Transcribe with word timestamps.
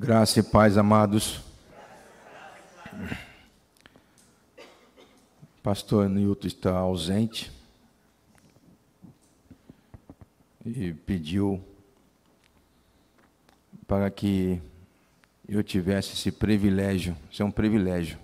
Graça 0.00 0.38
e 0.38 0.44
paz, 0.44 0.78
amados. 0.78 1.40
Pastor 5.60 6.08
Nilton 6.08 6.46
está 6.46 6.70
ausente 6.70 7.50
e 10.64 10.92
pediu 10.92 11.60
para 13.88 14.08
que 14.08 14.62
eu 15.48 15.64
tivesse 15.64 16.12
esse 16.12 16.30
privilégio, 16.30 17.16
isso 17.28 17.42
é 17.42 17.44
um 17.44 17.50
privilégio 17.50 18.20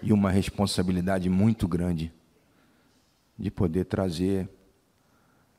e 0.00 0.12
uma 0.12 0.30
responsabilidade 0.30 1.28
muito 1.28 1.66
grande 1.66 2.12
de 3.36 3.50
poder 3.50 3.86
trazer 3.86 4.48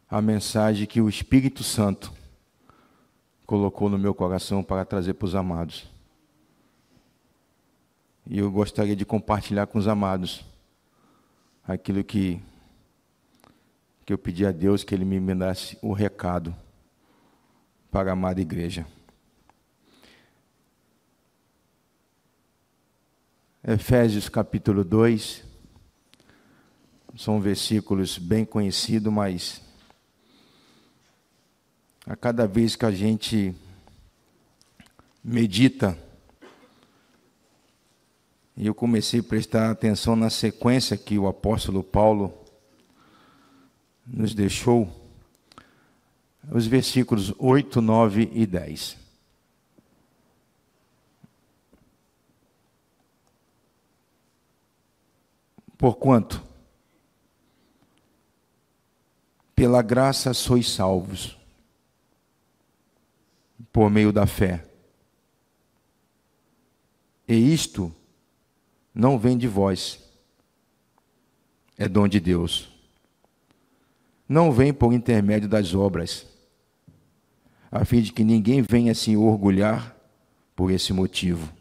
a 0.09 0.21
mensagem 0.21 0.87
que 0.87 1.01
o 1.01 1.09
Espírito 1.09 1.65
Santo 1.65 2.13
colocou 3.47 3.89
no 3.89 3.97
meu 3.97 4.13
coração 4.13 4.61
para 4.61 4.83
trazer 4.83 5.13
para 5.13 5.25
os 5.25 5.33
amados. 5.33 5.89
E 8.29 8.39
eu 8.39 8.51
gostaria 8.51 8.93
de 8.93 9.05
compartilhar 9.05 9.65
com 9.67 9.79
os 9.79 9.87
amados 9.87 10.43
aquilo 11.65 12.03
que, 12.03 12.41
que 14.05 14.11
eu 14.11 14.17
pedi 14.17 14.45
a 14.45 14.51
Deus 14.51 14.83
que 14.83 14.93
Ele 14.93 15.05
me 15.05 15.17
mandasse 15.17 15.77
o 15.81 15.93
recado 15.93 16.53
para 17.89 18.09
a 18.09 18.13
amada 18.13 18.41
igreja. 18.41 18.85
Efésios 23.65 24.27
capítulo 24.27 24.83
2, 24.83 25.43
são 27.15 27.39
versículos 27.39 28.17
bem 28.17 28.43
conhecidos, 28.43 29.11
mas 29.11 29.61
a 32.07 32.15
cada 32.15 32.47
vez 32.47 32.77
que 32.77 32.85
a 32.85 32.91
gente 32.91 33.53
medita, 35.21 35.97
e 38.55 38.65
eu 38.65 38.73
comecei 38.73 39.19
a 39.19 39.23
prestar 39.23 39.69
atenção 39.69 40.15
na 40.15 40.29
sequência 40.29 40.97
que 40.97 41.19
o 41.19 41.27
apóstolo 41.27 41.83
Paulo 41.83 42.33
nos 44.05 44.33
deixou, 44.33 44.89
os 46.49 46.65
versículos 46.65 47.33
8, 47.37 47.81
9 47.81 48.31
e 48.33 48.45
10. 48.45 48.97
Porquanto, 55.77 56.41
pela 59.53 59.81
graça 59.81 60.33
sois 60.33 60.69
salvos 60.69 61.36
por 63.71 63.89
meio 63.89 64.11
da 64.11 64.25
fé. 64.25 64.65
E 67.27 67.53
isto 67.53 67.93
não 68.93 69.19
vem 69.19 69.37
de 69.37 69.47
vós, 69.47 69.99
é 71.77 71.87
dom 71.87 72.07
de 72.07 72.19
Deus. 72.19 72.69
Não 74.27 74.51
vem 74.51 74.73
por 74.73 74.93
intermédio 74.93 75.47
das 75.47 75.73
obras, 75.73 76.25
a 77.71 77.85
fim 77.85 78.01
de 78.01 78.11
que 78.11 78.23
ninguém 78.23 78.61
venha 78.61 78.93
se 78.95 79.15
orgulhar 79.15 79.95
por 80.55 80.71
esse 80.71 80.93
motivo. 80.93 81.51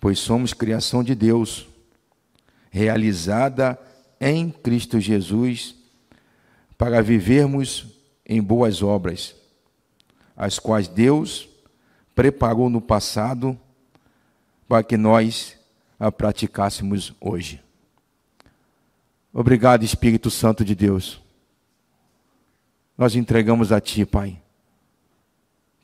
Pois 0.00 0.18
somos 0.18 0.54
criação 0.54 1.04
de 1.04 1.14
Deus, 1.14 1.68
realizada 2.70 3.78
em 4.20 4.50
Cristo 4.50 4.98
Jesus, 4.98 5.74
para 6.78 7.02
vivermos 7.02 7.86
em 8.24 8.40
boas 8.40 8.82
obras 8.82 9.39
as 10.40 10.58
quais 10.58 10.88
Deus 10.88 11.50
preparou 12.14 12.70
no 12.70 12.80
passado 12.80 13.60
para 14.66 14.82
que 14.82 14.96
nós 14.96 15.58
a 15.98 16.10
praticássemos 16.10 17.12
hoje. 17.20 17.62
Obrigado, 19.34 19.84
Espírito 19.84 20.30
Santo 20.30 20.64
de 20.64 20.74
Deus. 20.74 21.20
Nós 22.96 23.14
entregamos 23.14 23.70
a 23.70 23.82
Ti, 23.82 24.06
Pai, 24.06 24.40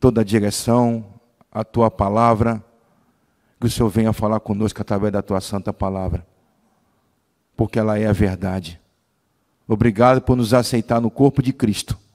toda 0.01 0.23
a 0.23 0.25
direção, 0.25 1.05
a 1.53 1.63
Tua 1.63 1.91
palavra, 1.91 2.65
que 3.61 3.67
o 3.67 3.71
Senhor 3.71 3.91
venha 3.91 4.13
falar 4.15 4.41
conosco 4.41 4.81
através 4.81 5.13
da 5.13 5.21
Tua 5.21 5.43
santa 5.43 5.71
palavra, 5.71 6.27
porque 7.55 7.79
ela 7.79 7.99
é 7.99 8.07
a 8.07 8.13
verdade. 8.13 8.81
Obrigado 9.69 10.23
por 10.23 10.35
nos 10.35 10.55
aceitar 10.55 10.99
no 10.99 11.11
corpo 11.11 11.43
de 11.43 11.53
Cristo 11.53 12.06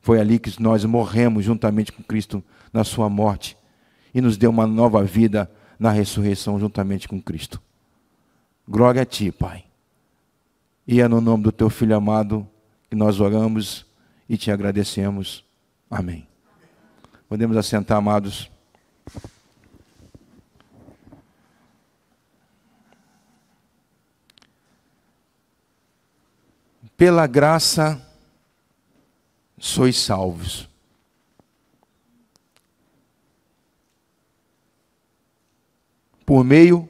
foi 0.00 0.18
ali 0.20 0.38
que 0.38 0.60
nós 0.60 0.84
morremos 0.84 1.44
juntamente 1.44 1.92
com 1.92 2.02
Cristo 2.02 2.42
na 2.72 2.84
sua 2.84 3.08
morte 3.08 3.56
e 4.14 4.20
nos 4.20 4.36
deu 4.36 4.50
uma 4.50 4.66
nova 4.66 5.04
vida 5.04 5.50
na 5.78 5.90
ressurreição 5.90 6.58
juntamente 6.58 7.06
com 7.08 7.20
Cristo. 7.20 7.60
Glória 8.68 9.02
a 9.02 9.06
ti, 9.06 9.30
Pai. 9.30 9.64
E 10.86 11.00
é 11.00 11.08
no 11.08 11.20
nome 11.20 11.44
do 11.44 11.52
teu 11.52 11.70
filho 11.70 11.96
amado 11.96 12.48
que 12.88 12.96
nós 12.96 13.20
oramos 13.20 13.86
e 14.28 14.36
te 14.36 14.50
agradecemos. 14.50 15.44
Amém. 15.90 16.26
Podemos 17.28 17.56
assentar, 17.56 17.98
amados. 17.98 18.50
Pela 26.96 27.26
graça 27.26 28.09
sois 29.60 29.96
salvos. 29.98 30.68
Por 36.24 36.42
meio 36.42 36.88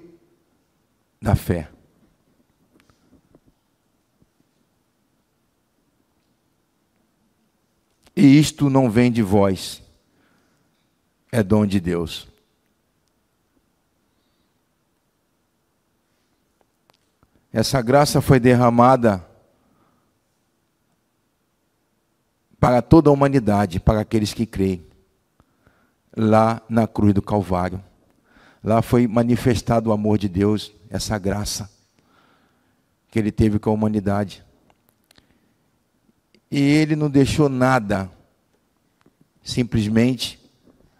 da 1.20 1.34
fé. 1.34 1.68
E 8.14 8.38
isto 8.38 8.68
não 8.68 8.90
vem 8.90 9.10
de 9.10 9.22
vós, 9.22 9.82
é 11.32 11.42
dom 11.42 11.66
de 11.66 11.80
Deus. 11.80 12.28
Essa 17.52 17.80
graça 17.80 18.20
foi 18.20 18.38
derramada 18.38 19.29
para 22.60 22.82
toda 22.82 23.08
a 23.08 23.12
humanidade, 23.12 23.80
para 23.80 24.00
aqueles 24.00 24.34
que 24.34 24.44
creem, 24.44 24.86
lá 26.14 26.60
na 26.68 26.86
cruz 26.86 27.14
do 27.14 27.22
Calvário. 27.22 27.82
Lá 28.62 28.82
foi 28.82 29.08
manifestado 29.08 29.88
o 29.88 29.92
amor 29.92 30.18
de 30.18 30.28
Deus, 30.28 30.70
essa 30.90 31.18
graça 31.18 31.70
que 33.10 33.18
ele 33.18 33.32
teve 33.32 33.58
com 33.58 33.70
a 33.70 33.72
humanidade. 33.72 34.44
E 36.50 36.60
ele 36.60 36.94
não 36.94 37.08
deixou 37.08 37.48
nada, 37.48 38.10
simplesmente 39.42 40.38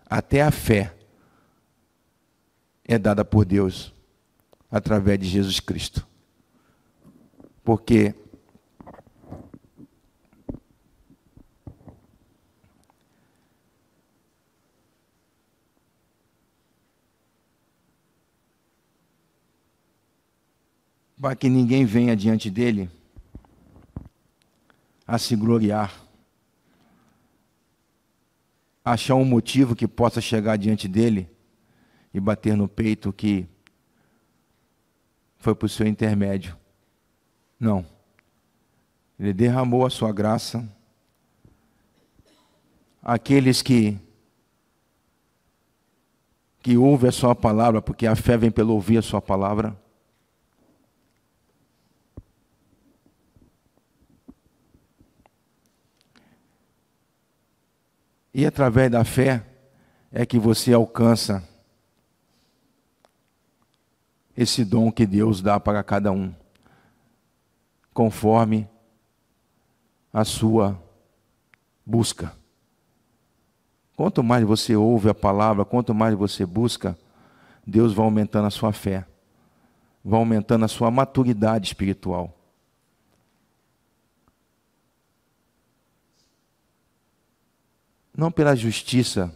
até 0.09 0.43
a 0.43 0.51
fé 0.51 0.95
é 2.85 2.99
dada 2.99 3.25
por 3.25 3.45
Deus 3.45 3.93
através 4.71 5.19
de 5.21 5.27
Jesus 5.27 5.61
Cristo. 5.61 6.07
Porque 7.63 8.15
para 21.21 21.37
que 21.37 21.51
ninguém 21.51 21.85
venha 21.85 22.17
diante 22.17 22.51
dele 22.51 22.89
a 25.07 25.19
se 25.19 25.37
gloriar, 25.37 25.93
achar 28.83 29.17
um 29.17 29.25
motivo 29.25 29.77
que 29.77 29.87
possa 29.87 30.21
chegar 30.21 30.57
diante 30.57 30.89
dele 30.89 31.29
e 32.15 32.19
bater 32.19 32.57
no 32.57 32.67
peito 32.67 33.13
que 33.13 33.47
foi 35.37 35.55
por 35.55 35.69
seu 35.69 35.87
intermédio. 35.87 36.57
Não. 37.59 37.85
Ele 39.19 39.35
derramou 39.35 39.85
a 39.85 39.91
sua 39.91 40.13
graça. 40.13 40.67
Aqueles 43.03 43.61
que 43.61 43.99
que 46.63 46.77
ouvem 46.77 47.09
a 47.09 47.13
sua 47.13 47.35
palavra, 47.35 47.81
porque 47.81 48.07
a 48.07 48.15
fé 48.15 48.37
vem 48.37 48.51
pelo 48.51 48.75
ouvir 48.75 48.99
a 48.99 49.03
sua 49.03 49.21
palavra. 49.21 49.80
E 58.33 58.47
através 58.47 58.91
da 58.91 59.05
fé 59.05 59.45
é 60.13 60.25
que 60.25 60.39
você 60.39 60.73
alcança 60.73 61.47
esse 64.37 64.65
dom 64.65 64.91
que 64.91 65.07
Deus 65.07 65.43
dá 65.43 65.59
para 65.61 65.83
cada 65.83 66.13
um, 66.13 66.35
conforme 67.93 68.69
a 70.13 70.25
sua 70.25 70.81
busca, 71.85 72.33
Quanto 74.01 74.23
mais 74.23 74.43
você 74.47 74.75
ouve 74.75 75.11
a 75.11 75.15
palavra, 75.15 75.63
quanto 75.63 75.93
mais 75.93 76.15
você 76.15 76.47
busca, 76.47 76.97
Deus 77.67 77.93
vai 77.93 78.07
aumentando 78.07 78.47
a 78.47 78.51
sua 78.51 78.73
fé, 78.73 79.05
vai 80.03 80.19
aumentando 80.19 80.65
a 80.65 80.69
sua 80.69 80.91
maturidade 80.91 81.67
espiritual. 81.67 82.35
Não 88.21 88.31
pela 88.31 88.55
justiça 88.55 89.35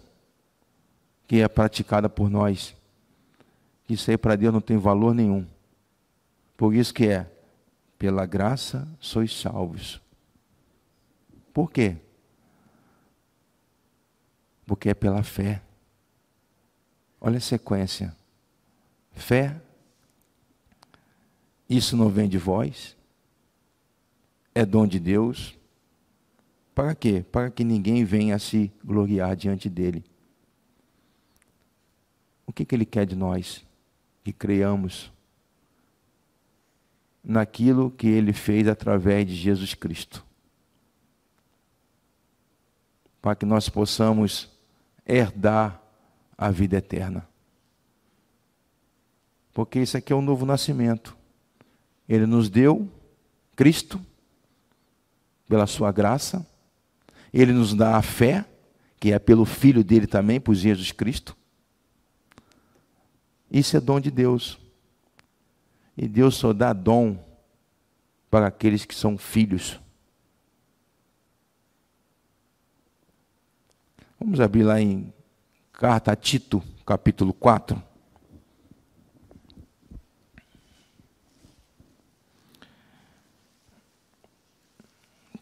que 1.27 1.41
é 1.41 1.49
praticada 1.49 2.07
por 2.07 2.29
nós, 2.29 2.77
que 3.87 3.95
isso 3.95 4.11
aí 4.11 4.19
para 4.19 4.37
Deus 4.37 4.53
não 4.53 4.61
tem 4.61 4.77
valor 4.77 5.15
nenhum. 5.15 5.47
Por 6.55 6.75
isso 6.75 6.93
que 6.93 7.07
é, 7.07 7.27
pela 7.99 8.27
graça 8.27 8.87
sois 9.01 9.33
salvos. 9.33 10.03
Por 11.51 11.71
quê? 11.71 11.97
Porque 14.67 14.91
é 14.91 14.95
pela 14.95 15.23
fé. 15.23 15.63
Olha 17.19 17.39
a 17.39 17.41
sequência. 17.41 18.15
Fé. 19.13 19.59
Isso 21.71 21.97
não 21.97 22.11
vem 22.11 22.29
de 22.29 22.37
vós. 22.37 22.95
É 24.55 24.67
dom 24.67 24.87
de 24.87 25.01
Deus. 25.01 25.57
Para 26.75 26.94
quê? 26.94 27.25
Para 27.31 27.50
que 27.50 27.62
ninguém 27.62 28.05
venha 28.05 28.38
se 28.38 28.73
gloriar 28.85 29.37
diante 29.37 29.69
dele. 29.69 30.05
O 32.47 32.53
que, 32.53 32.65
que 32.65 32.75
ele 32.75 32.85
quer 32.85 33.06
de 33.06 33.15
nós? 33.15 33.65
Que 34.23 34.32
creiamos 34.32 35.12
naquilo 37.23 37.91
que 37.91 38.06
ele 38.06 38.32
fez 38.32 38.69
através 38.69 39.26
de 39.26 39.35
Jesus 39.35 39.75
Cristo. 39.75 40.25
Para 43.23 43.35
que 43.35 43.47
nós 43.47 43.69
possamos 43.69 44.50
herdar 45.06 45.81
a 46.37 46.50
vida 46.50 46.76
eterna. 46.76 47.26
Porque 49.53 49.79
isso 49.81 49.97
aqui 49.97 50.12
é 50.12 50.17
um 50.17 50.21
novo 50.21 50.44
nascimento. 50.44 51.17
Ele 52.09 52.26
nos 52.26 52.50
deu 52.50 52.91
Cristo, 53.55 54.05
pela 55.49 55.67
sua 55.67 55.93
graça. 55.93 56.47
Ele 57.37 57.53
nos 57.53 57.75
dá 57.75 57.97
a 57.97 58.03
fé, 58.03 58.45
que 59.01 59.13
é 59.13 59.19
pelo 59.19 59.45
Filho 59.45 59.83
dele 59.83 60.07
também, 60.07 60.41
por 60.41 60.55
Jesus 60.55 60.93
Cristo. 60.93 61.37
Isso 63.51 63.77
é 63.77 63.81
dom 63.81 63.99
de 63.99 64.09
Deus. 64.09 64.57
E 65.97 66.07
Deus 66.07 66.37
só 66.37 66.53
dá 66.53 66.73
dom 66.73 67.19
para 68.31 68.47
aqueles 68.47 68.85
que 68.85 68.95
são 68.95 69.19
filhos. 69.19 69.81
Vamos 74.17 74.39
abrir 74.39 74.63
lá 74.63 74.81
em 74.81 75.13
carta 75.73 76.13
a 76.13 76.17
Tito, 76.17 76.63
capítulo 76.87 77.35
4. 77.35 77.83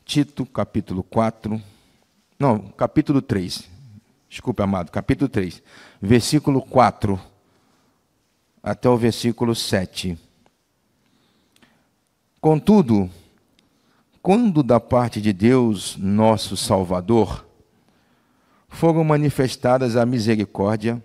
Tito, 0.06 0.46
capítulo 0.46 1.02
4. 1.02 1.62
Não, 2.42 2.58
capítulo 2.58 3.22
3. 3.22 3.70
Desculpe, 4.28 4.60
amado, 4.64 4.90
capítulo 4.90 5.28
3. 5.28 5.62
Versículo 6.00 6.60
4 6.60 7.16
até 8.60 8.88
o 8.88 8.96
versículo 8.96 9.54
7. 9.54 10.18
Contudo, 12.40 13.08
quando 14.20 14.64
da 14.64 14.80
parte 14.80 15.20
de 15.20 15.32
Deus, 15.32 15.96
nosso 15.96 16.56
Salvador, 16.56 17.46
foram 18.68 19.04
manifestadas 19.04 19.94
a 19.94 20.04
misericórdia 20.04 21.00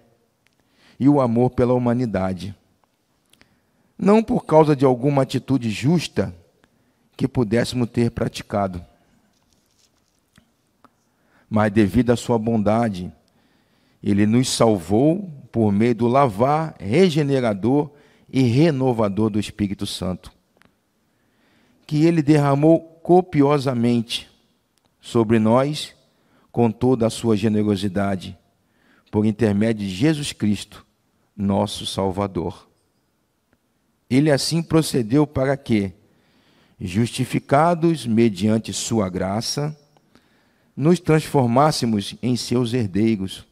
e 1.00 1.08
o 1.08 1.22
amor 1.22 1.52
pela 1.52 1.76
humanidade, 1.76 2.56
não 3.96 4.24
por 4.24 4.44
causa 4.44 4.76
de 4.76 4.86
alguma 4.86 5.22
atitude 5.22 5.70
justa 5.70 6.36
que 7.16 7.28
pudéssemos 7.28 7.92
ter 7.92 8.10
praticado, 8.10 8.84
mas 11.50 11.72
devido 11.72 12.12
à 12.12 12.16
sua 12.16 12.38
bondade, 12.38 13.12
ele 14.02 14.26
nos 14.26 14.50
salvou 14.50 15.30
por 15.52 15.72
meio 15.72 15.96
do 15.96 16.08
lavar 16.08 16.76
regenerador 16.80 17.92
e 18.30 18.42
renovador 18.42 19.30
do 19.30 19.40
Espírito 19.40 19.86
Santo, 19.86 20.32
que 21.86 22.06
ele 22.06 22.22
derramou 22.22 22.80
copiosamente 23.02 24.30
sobre 25.00 25.40
nós 25.40 25.96
com 26.52 26.70
toda 26.70 27.08
a 27.08 27.10
sua 27.10 27.38
generosidade, 27.38 28.38
por 29.10 29.26
intermédio 29.26 29.88
de 29.88 29.94
Jesus 29.94 30.34
Cristo, 30.34 30.86
nosso 31.36 31.86
Salvador. 31.86 32.68
Ele 34.10 34.32
assim 34.32 34.62
procedeu 34.62 35.26
para 35.26 35.56
que, 35.56 35.94
justificados 36.80 38.06
mediante 38.06 38.74
sua 38.74 39.10
graça, 39.10 39.78
nos 40.78 41.00
transformássemos 41.00 42.14
em 42.22 42.38
seus 42.38 42.72
herdeiros 42.72 43.48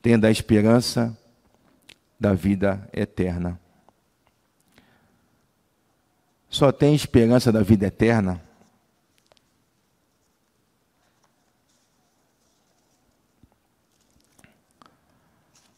tendo 0.00 0.26
a 0.26 0.30
esperança 0.30 1.16
da 2.18 2.32
vida 2.32 2.88
eterna. 2.92 3.60
Só 6.48 6.72
tem 6.72 6.94
esperança 6.94 7.52
da 7.52 7.62
vida 7.62 7.86
eterna 7.86 8.42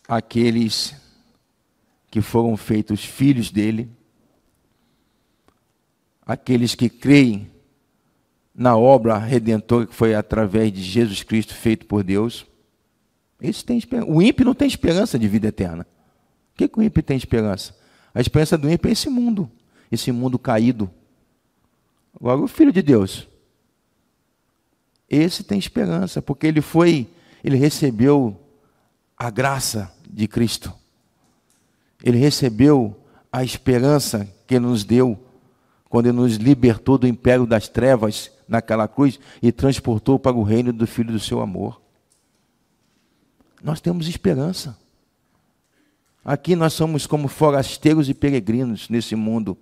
aqueles 0.09 0.95
que 2.11 2.21
foram 2.21 2.57
feitos 2.57 3.05
filhos 3.05 3.51
dele, 3.51 3.91
aqueles 6.25 6.75
que 6.75 6.89
creem 6.89 7.51
na 8.57 8.75
obra 8.75 9.19
redentora 9.19 9.87
que 9.87 9.95
foi 9.95 10.15
através 10.15 10.73
de 10.73 10.83
Jesus 10.83 11.23
Cristo 11.23 11.55
feito 11.55 11.85
por 11.85 12.03
Deus. 12.03 12.47
Esse 13.41 13.63
tem 13.63 13.77
esperança. 13.77 14.11
O 14.11 14.23
ímpio 14.23 14.47
não 14.47 14.55
tem 14.55 14.67
esperança 14.67 15.19
de 15.19 15.29
vida 15.29 15.49
eterna. 15.49 15.87
O 16.55 16.57
que, 16.57 16.67
que 16.67 16.79
o 16.79 16.83
ímpio 16.83 17.03
tem 17.03 17.19
esperança? 17.19 17.77
A 18.15 18.21
esperança 18.21 18.57
do 18.57 18.71
ímpio 18.71 18.89
é 18.89 18.93
esse 18.93 19.11
mundo, 19.11 19.51
esse 19.93 20.11
mundo 20.11 20.39
caído. 20.39 20.91
Agora, 22.19 22.41
o 22.41 22.49
Filho 22.49 22.73
de 22.73 22.81
Deus, 22.81 23.29
esse 25.07 25.45
tem 25.45 25.59
esperança, 25.59 26.23
porque 26.23 26.47
ele 26.47 26.63
foi, 26.63 27.07
ele 27.45 27.59
recebeu 27.59 28.41
a 29.19 29.29
graça 29.29 29.93
de 30.09 30.27
Cristo. 30.27 30.73
Ele 32.03 32.17
recebeu 32.17 32.99
a 33.31 33.45
esperança 33.45 34.27
que 34.47 34.55
ele 34.55 34.65
nos 34.65 34.83
deu 34.83 35.26
quando 35.97 36.07
ele 36.07 36.17
nos 36.17 36.37
libertou 36.37 36.99
do 36.99 37.07
império 37.07 37.47
das 37.47 37.69
trevas 37.69 38.31
naquela 38.47 38.87
cruz 38.87 39.19
e 39.43 39.51
transportou 39.51 40.19
para 40.19 40.37
o 40.37 40.43
reino 40.43 40.73
do 40.73 40.87
Filho 40.87 41.13
do 41.13 41.21
seu 41.21 41.41
amor 41.41 41.81
nós 43.67 43.81
temos 43.81 44.07
esperança. 44.07 44.79
Aqui 46.25 46.55
nós 46.55 46.73
somos 46.73 47.07
como 47.07 47.27
forasteiros 47.27 48.09
e 48.09 48.15
peregrinos 48.15 48.89
nesse 48.89 49.17
mundo 49.17 49.57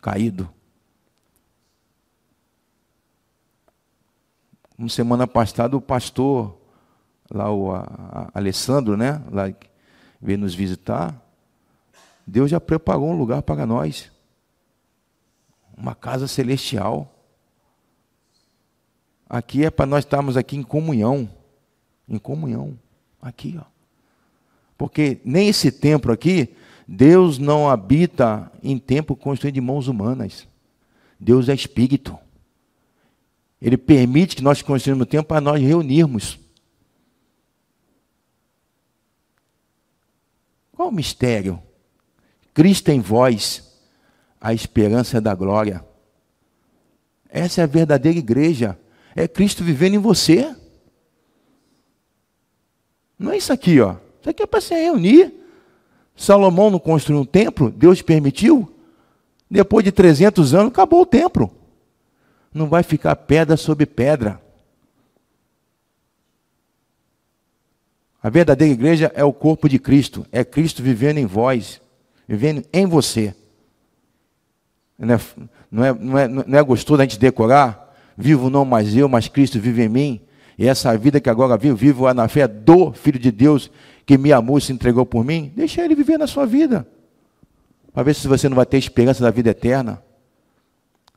caído. 0.00 0.48
Uma 4.78 4.88
semana 4.88 5.26
passada 5.26 5.76
o 5.76 5.82
pastor, 5.82 6.58
lá 7.30 7.50
o 7.50 7.72
a, 7.72 8.30
a 8.32 8.38
Alessandro, 8.38 8.96
né, 8.96 9.22
lá 9.30 9.52
veio 10.18 10.38
nos 10.38 10.54
visitar. 10.54 11.14
Deus 12.26 12.50
já 12.50 12.58
preparou 12.58 13.10
um 13.10 13.18
lugar 13.18 13.42
para 13.42 13.66
nós. 13.66 14.10
Uma 15.80 15.94
casa 15.94 16.28
celestial. 16.28 17.10
Aqui 19.28 19.64
é 19.64 19.70
para 19.70 19.86
nós 19.86 20.04
estarmos 20.04 20.36
aqui 20.36 20.56
em 20.56 20.62
comunhão, 20.62 21.30
em 22.06 22.18
comunhão. 22.18 22.78
Aqui, 23.22 23.58
ó. 23.58 23.64
Porque 24.76 25.20
nem 25.24 25.48
esse 25.48 25.72
templo 25.72 26.12
aqui, 26.12 26.54
Deus 26.86 27.38
não 27.38 27.68
habita 27.68 28.50
em 28.62 28.78
templo 28.78 29.16
construído 29.16 29.54
de 29.54 29.60
mãos 29.60 29.88
humanas. 29.88 30.46
Deus 31.18 31.48
é 31.48 31.54
espírito. 31.54 32.18
Ele 33.60 33.76
permite 33.76 34.36
que 34.36 34.42
nós 34.42 34.60
construímos 34.60 35.02
o 35.02 35.06
templo 35.06 35.28
para 35.28 35.40
nós 35.40 35.62
reunirmos. 35.62 36.38
Qual 40.72 40.88
o 40.88 40.92
mistério? 40.92 41.62
Cristo 42.54 42.88
em 42.88 43.00
vós, 43.00 43.69
a 44.40 44.54
esperança 44.54 45.20
da 45.20 45.34
glória. 45.34 45.84
Essa 47.28 47.60
é 47.60 47.64
a 47.64 47.66
verdadeira 47.66 48.18
igreja. 48.18 48.78
É 49.14 49.28
Cristo 49.28 49.62
vivendo 49.62 49.94
em 49.94 49.98
você. 49.98 50.54
Não 53.18 53.32
é 53.32 53.36
isso 53.36 53.52
aqui, 53.52 53.80
ó. 53.80 53.96
Isso 54.20 54.30
aqui 54.30 54.42
é 54.42 54.46
para 54.46 54.60
se 54.60 54.74
reunir. 54.74 55.32
Salomão 56.16 56.70
não 56.70 56.78
construiu 56.78 57.20
um 57.20 57.24
templo, 57.24 57.70
Deus 57.70 58.02
permitiu. 58.02 58.72
Depois 59.50 59.84
de 59.84 59.92
300 59.92 60.54
anos, 60.54 60.72
acabou 60.72 61.02
o 61.02 61.06
templo. 61.06 61.50
Não 62.52 62.68
vai 62.68 62.82
ficar 62.82 63.14
pedra 63.16 63.56
sobre 63.56 63.86
pedra. 63.86 64.40
A 68.22 68.28
verdadeira 68.28 68.72
igreja 68.72 69.10
é 69.14 69.24
o 69.24 69.32
corpo 69.32 69.68
de 69.68 69.78
Cristo, 69.78 70.26
é 70.30 70.44
Cristo 70.44 70.82
vivendo 70.82 71.18
em 71.18 71.26
vós, 71.26 71.80
vivendo 72.28 72.62
em 72.72 72.86
você. 72.86 73.34
Não 75.00 75.14
é, 75.14 75.20
não 75.70 75.84
é, 75.84 75.94
não 75.94 76.18
é, 76.18 76.28
não 76.28 76.58
é 76.58 76.62
gostoso 76.62 77.00
a 77.00 77.04
gente 77.04 77.18
decorar? 77.18 77.94
Vivo 78.16 78.50
não 78.50 78.66
mais 78.66 78.94
eu, 78.94 79.08
mas 79.08 79.28
Cristo 79.28 79.58
vive 79.58 79.84
em 79.84 79.88
mim. 79.88 80.20
E 80.58 80.68
essa 80.68 80.96
vida 80.98 81.18
que 81.20 81.30
agora 81.30 81.56
vivo, 81.56 81.74
vivo 81.74 82.12
na 82.12 82.28
fé 82.28 82.46
do 82.46 82.92
Filho 82.92 83.18
de 83.18 83.32
Deus 83.32 83.70
que 84.04 84.18
me 84.18 84.30
amou 84.30 84.58
e 84.58 84.60
se 84.60 84.72
entregou 84.72 85.06
por 85.06 85.24
mim. 85.24 85.50
Deixa 85.56 85.82
ele 85.82 85.94
viver 85.94 86.18
na 86.18 86.26
sua 86.26 86.44
vida. 86.44 86.86
Para 87.94 88.02
ver 88.02 88.14
se 88.14 88.28
você 88.28 88.48
não 88.48 88.56
vai 88.56 88.66
ter 88.66 88.76
esperança 88.76 89.22
da 89.22 89.30
vida 89.30 89.50
eterna. 89.50 90.02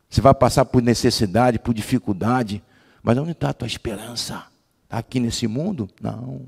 Você 0.09 0.21
vai 0.21 0.33
passar 0.33 0.63
por 0.63 0.81
necessidade, 0.81 1.59
por 1.59 1.73
dificuldade. 1.73 2.63
Mas 3.01 3.17
onde 3.17 3.31
está 3.31 3.49
a 3.49 3.53
tua 3.53 3.67
esperança? 3.67 4.45
Está 4.85 4.99
aqui 4.99 5.19
nesse 5.19 5.45
mundo? 5.45 5.89
Não. 6.01 6.41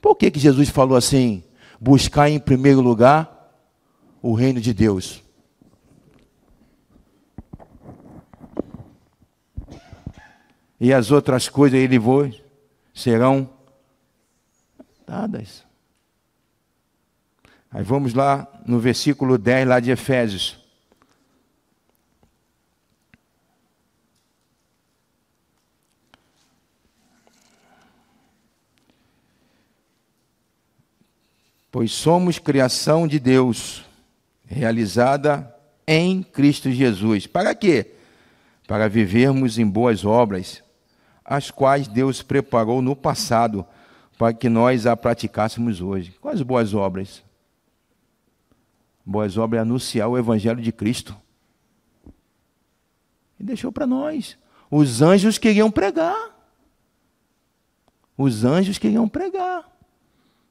Por 0.00 0.16
que, 0.16 0.30
que 0.30 0.40
Jesus 0.40 0.70
falou 0.70 0.96
assim? 0.96 1.42
Buscar 1.78 2.30
em 2.30 2.38
primeiro 2.38 2.80
lugar 2.80 3.52
o 4.22 4.32
reino 4.32 4.60
de 4.60 4.72
Deus. 4.72 5.22
E 10.80 10.94
as 10.94 11.10
outras 11.10 11.48
coisas 11.48 11.78
ele 11.78 11.98
vou 11.98 12.32
serão 12.94 13.48
dadas. 15.06 15.64
Aí 17.70 17.84
vamos 17.84 18.14
lá 18.14 18.48
no 18.66 18.80
versículo 18.80 19.36
10 19.36 19.68
lá 19.68 19.78
de 19.78 19.90
Efésios. 19.90 20.58
Pois 31.70 31.92
somos 31.92 32.40
criação 32.40 33.06
de 33.06 33.20
Deus, 33.20 33.84
realizada 34.44 35.54
em 35.86 36.20
Cristo 36.20 36.70
Jesus. 36.72 37.28
Para 37.28 37.54
quê? 37.54 37.92
Para 38.66 38.88
vivermos 38.88 39.56
em 39.56 39.66
boas 39.66 40.04
obras, 40.04 40.64
as 41.30 41.48
quais 41.48 41.86
Deus 41.86 42.22
preparou 42.22 42.82
no 42.82 42.96
passado, 42.96 43.64
para 44.18 44.34
que 44.34 44.48
nós 44.48 44.84
a 44.84 44.96
praticássemos 44.96 45.80
hoje. 45.80 46.10
Quais 46.20 46.42
boas 46.42 46.74
obras? 46.74 47.22
Boas 49.06 49.38
obras 49.38 49.60
é 49.60 49.62
anunciar 49.62 50.08
o 50.08 50.18
Evangelho 50.18 50.60
de 50.60 50.72
Cristo. 50.72 51.16
E 53.38 53.44
deixou 53.44 53.70
para 53.70 53.86
nós. 53.86 54.36
Os 54.68 55.00
anjos 55.00 55.38
queriam 55.38 55.70
pregar. 55.70 56.36
Os 58.18 58.44
anjos 58.44 58.76
queriam 58.76 59.08
pregar. 59.08 59.70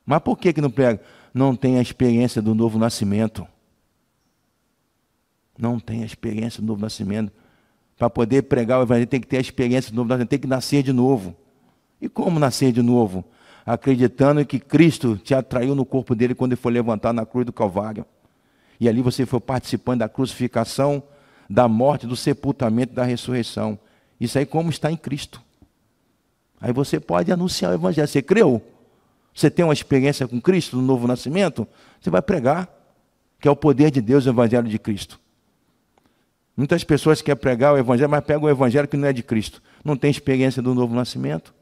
Mas 0.05 0.21
por 0.21 0.37
que, 0.37 0.53
que 0.53 0.61
não 0.61 0.71
prega? 0.71 1.03
Não 1.33 1.57
tem 1.57 1.77
a 1.77 1.81
experiência 1.81 2.41
do 2.41 2.55
novo 2.55 2.79
nascimento. 2.79 3.45
Não 5.57 5.77
tem 5.77 6.03
a 6.03 6.05
experiência 6.05 6.61
do 6.61 6.67
novo 6.67 6.81
nascimento. 6.81 7.33
Para 7.99 8.09
poder 8.09 8.43
pregar 8.43 8.79
o 8.79 8.83
evangelho 8.83 9.05
tem 9.05 9.19
que 9.19 9.27
ter 9.27 9.37
a 9.37 9.41
experiência 9.41 9.91
do 9.91 10.03
novo 10.03 10.25
tem 10.25 10.39
que 10.39 10.47
nascer 10.47 10.81
de 10.81 10.93
novo. 10.93 11.35
E 11.99 12.07
como 12.07 12.39
nascer 12.39 12.71
de 12.71 12.81
novo? 12.81 13.25
Acreditando 13.65 14.43
que 14.45 14.57
Cristo 14.57 15.17
te 15.17 15.35
atraiu 15.35 15.75
no 15.75 15.85
corpo 15.85 16.15
dele 16.15 16.33
quando 16.33 16.53
ele 16.53 16.61
foi 16.61 16.71
levantado 16.71 17.13
na 17.13 17.25
cruz 17.25 17.45
do 17.45 17.51
Calvário. 17.51 18.05
E 18.79 18.87
ali 18.87 19.01
você 19.01 19.25
foi 19.25 19.41
participando 19.41 19.99
da 19.99 20.07
crucificação, 20.07 21.03
da 21.49 21.67
morte, 21.67 22.07
do 22.07 22.15
sepultamento, 22.15 22.93
da 22.93 23.03
ressurreição. 23.03 23.77
Isso 24.17 24.39
aí 24.39 24.45
como 24.45 24.69
está 24.69 24.89
em 24.89 24.95
Cristo. 24.95 25.41
Aí 26.61 26.71
você 26.71 27.01
pode 27.01 27.33
anunciar 27.33 27.71
o 27.73 27.75
evangelho. 27.75 28.07
Você 28.07 28.21
creu? 28.21 28.63
Você 29.33 29.51
tem 29.51 29.65
uma 29.65 29.73
experiência 29.73 30.25
com 30.25 30.39
Cristo 30.39 30.77
no 30.77 30.81
novo 30.81 31.05
nascimento? 31.05 31.67
Você 31.99 32.09
vai 32.09 32.21
pregar, 32.21 32.69
que 33.41 33.47
é 33.47 33.51
o 33.51 33.57
poder 33.57 33.91
de 33.91 33.99
Deus, 33.99 34.25
o 34.25 34.29
Evangelho 34.29 34.69
de 34.69 34.79
Cristo. 34.79 35.19
Muitas 36.59 36.83
pessoas 36.83 37.21
querem 37.21 37.39
pregar 37.39 37.73
o 37.73 37.77
Evangelho, 37.77 38.09
mas 38.09 38.21
pegam 38.21 38.43
o 38.43 38.49
Evangelho 38.49 38.85
que 38.85 38.97
não 38.97 39.07
é 39.07 39.13
de 39.13 39.23
Cristo. 39.23 39.63
Não 39.81 39.95
tem 39.95 40.11
experiência 40.11 40.61
do 40.61 40.75
novo 40.75 40.93
nascimento. 40.93 41.55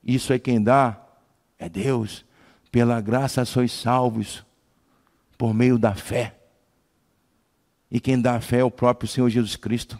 Isso 0.00 0.32
é 0.32 0.38
quem 0.38 0.62
dá, 0.62 1.04
é 1.58 1.68
Deus. 1.68 2.24
Pela 2.70 3.00
graça 3.00 3.44
sois 3.44 3.72
salvos, 3.72 4.46
por 5.36 5.52
meio 5.52 5.76
da 5.76 5.92
fé. 5.92 6.36
E 7.90 7.98
quem 7.98 8.20
dá 8.22 8.36
a 8.36 8.40
fé 8.40 8.58
é 8.58 8.64
o 8.64 8.70
próprio 8.70 9.08
Senhor 9.08 9.28
Jesus 9.28 9.56
Cristo. 9.56 9.98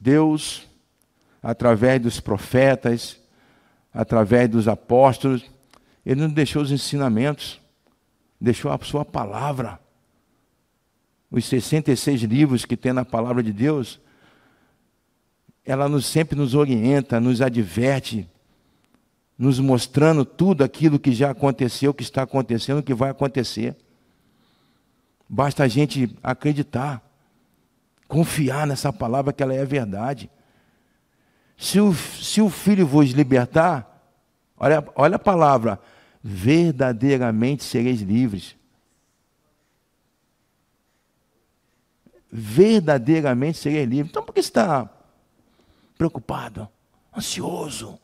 Deus, 0.00 0.66
através 1.40 2.02
dos 2.02 2.18
profetas, 2.18 3.19
através 3.92 4.48
dos 4.48 4.68
apóstolos, 4.68 5.44
Ele 6.04 6.22
nos 6.22 6.32
deixou 6.32 6.62
os 6.62 6.70
ensinamentos, 6.70 7.60
deixou 8.40 8.70
a 8.70 8.78
sua 8.82 9.04
palavra. 9.04 9.78
Os 11.30 11.44
66 11.44 12.22
livros 12.22 12.64
que 12.64 12.76
tem 12.76 12.92
na 12.92 13.04
palavra 13.04 13.42
de 13.42 13.52
Deus, 13.52 14.00
ela 15.64 15.88
nos, 15.88 16.06
sempre 16.06 16.36
nos 16.36 16.54
orienta, 16.54 17.20
nos 17.20 17.40
adverte, 17.40 18.28
nos 19.38 19.58
mostrando 19.58 20.24
tudo 20.24 20.64
aquilo 20.64 20.98
que 20.98 21.12
já 21.12 21.30
aconteceu, 21.30 21.94
que 21.94 22.02
está 22.02 22.22
acontecendo, 22.22 22.82
que 22.82 22.92
vai 22.92 23.10
acontecer. 23.10 23.76
Basta 25.28 25.64
a 25.64 25.68
gente 25.68 26.16
acreditar 26.22 27.02
confiar 28.10 28.66
nessa 28.66 28.92
palavra 28.92 29.32
que 29.32 29.40
ela 29.40 29.54
é 29.54 29.64
verdade. 29.64 30.28
Se 31.60 31.78
o, 31.78 31.92
se 31.92 32.40
o 32.40 32.48
Filho 32.48 32.86
vos 32.86 33.10
libertar, 33.10 34.02
olha, 34.56 34.82
olha 34.96 35.16
a 35.16 35.18
palavra, 35.18 35.78
verdadeiramente 36.22 37.62
sereis 37.62 38.00
livres. 38.00 38.56
Verdadeiramente 42.32 43.58
sereis 43.58 43.86
livres. 43.86 44.08
Então 44.08 44.24
por 44.24 44.32
que 44.32 44.40
está 44.40 44.88
preocupado, 45.98 46.66
ansioso? 47.14 48.00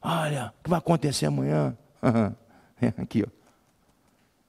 Olha, 0.00 0.54
o 0.60 0.62
que 0.62 0.70
vai 0.70 0.78
acontecer 0.78 1.26
amanhã? 1.26 1.76
Aqui, 2.96 3.24
ó. 3.26 3.30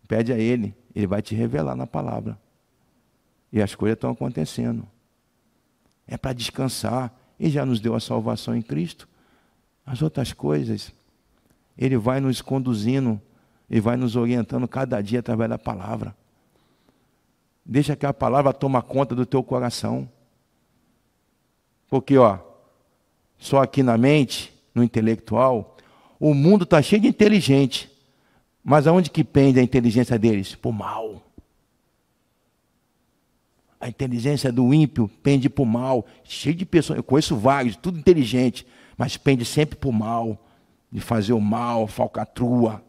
Pede 0.07 0.31
a 0.31 0.37
Ele, 0.37 0.75
Ele 0.93 1.07
vai 1.07 1.23
te 1.23 1.33
revelar 1.33 1.75
na 1.75 1.87
palavra. 1.87 2.37
E 3.51 3.59
as 3.63 3.73
coisas 3.73 3.95
estão 3.95 4.11
acontecendo. 4.11 4.87
É 6.07 6.17
para 6.17 6.33
descansar. 6.33 7.11
Ele 7.39 7.49
já 7.49 7.65
nos 7.65 7.79
deu 7.79 7.95
a 7.95 7.99
salvação 7.99 8.55
em 8.55 8.61
Cristo. 8.61 9.07
As 9.85 10.01
outras 10.01 10.33
coisas, 10.33 10.91
Ele 11.77 11.97
vai 11.97 12.19
nos 12.19 12.41
conduzindo 12.41 13.21
e 13.69 13.79
vai 13.79 13.95
nos 13.95 14.15
orientando 14.15 14.67
cada 14.67 15.01
dia 15.01 15.19
através 15.19 15.49
da 15.49 15.57
palavra. 15.57 16.15
Deixa 17.65 17.95
que 17.95 18.05
a 18.05 18.13
palavra 18.13 18.53
toma 18.53 18.81
conta 18.81 19.13
do 19.13 19.25
teu 19.25 19.43
coração. 19.43 20.09
Porque, 21.89 22.17
ó, 22.17 22.39
só 23.37 23.61
aqui 23.61 23.83
na 23.83 23.97
mente, 23.97 24.53
no 24.73 24.83
intelectual, 24.83 25.75
o 26.19 26.33
mundo 26.33 26.63
está 26.63 26.81
cheio 26.81 27.01
de 27.01 27.07
inteligente. 27.09 27.91
Mas 28.63 28.87
aonde 28.87 29.09
que 29.09 29.23
pende 29.23 29.59
a 29.59 29.63
inteligência 29.63 30.17
deles? 30.17 30.55
Por 30.55 30.73
mal. 30.73 31.26
A 33.87 33.89
inteligência 33.89 34.51
do 34.51 34.73
ímpio 34.73 35.09
pende 35.23 35.49
para 35.49 35.63
o 35.63 35.65
mal. 35.65 36.05
Cheio 36.25 36.53
de 36.53 36.65
pessoas, 36.65 36.97
eu 36.97 37.03
conheço 37.03 37.37
vários, 37.37 37.77
tudo 37.77 37.97
inteligente, 37.97 38.67
mas 38.97 39.15
pende 39.15 39.45
sempre 39.45 39.77
para 39.77 39.89
o 39.89 39.93
mal, 39.93 40.45
de 40.91 40.99
fazer 40.99 41.31
o 41.31 41.39
mal, 41.39 41.87
falcatrua. 41.87 42.83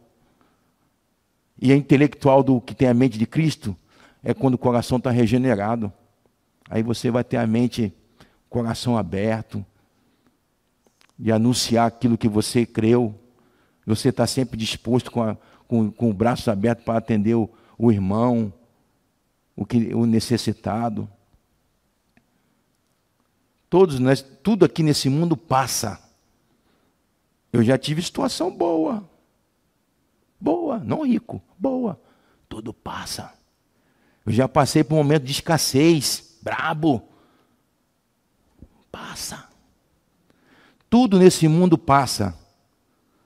E 1.57 1.73
a 1.73 1.76
intelectual 1.76 2.43
do 2.43 2.61
que 2.61 2.75
tem 2.75 2.88
a 2.88 2.95
mente 2.95 3.17
de 3.17 3.26
Cristo 3.26 3.76
é 4.25 4.35
quando 4.35 4.55
o 4.55 4.59
coração 4.59 4.99
está 4.99 5.12
regenerado. 5.12 5.93
Aí 6.69 6.83
você 6.83 7.12
vai 7.12 7.23
ter 7.23 7.37
a 7.37 7.47
mente, 7.47 7.95
coração 8.50 8.99
aberto, 8.99 9.64
de 11.17 11.31
anunciar 11.31 11.87
aquilo 11.87 12.19
que 12.19 12.28
você 12.28 12.67
creu. 12.67 13.14
Você 13.87 14.09
está 14.09 14.26
sempre 14.26 14.57
disposto 14.57 15.12
com, 15.12 15.23
a, 15.23 15.37
com, 15.69 15.93
com 15.93 16.11
o 16.11 16.12
braço 16.12 16.50
aberto 16.50 16.83
para 16.83 16.99
atender 16.99 17.37
o, 17.37 17.49
o 17.78 17.93
irmão, 17.93 18.52
o, 19.58 19.66
que, 19.66 19.92
o 19.92 20.06
necessitado. 20.06 21.10
Todos 23.68 23.98
nós, 23.98 24.22
tudo 24.22 24.64
aqui 24.64 24.84
nesse 24.84 25.08
mundo 25.08 25.36
passa. 25.36 26.00
Eu 27.52 27.64
já 27.64 27.76
tive 27.76 28.00
situação 28.00 28.56
boa. 28.56 29.10
Boa, 30.40 30.78
não 30.78 31.04
rico, 31.04 31.42
boa. 31.58 32.00
Tudo 32.48 32.72
passa. 32.72 33.34
Eu 34.24 34.32
já 34.32 34.48
passei 34.48 34.84
por 34.84 34.94
um 34.94 34.98
momento 34.98 35.24
de 35.24 35.32
escassez, 35.32 36.38
brabo. 36.40 37.02
Passa. 38.92 39.48
Tudo 40.88 41.18
nesse 41.18 41.48
mundo 41.48 41.76
passa, 41.76 42.38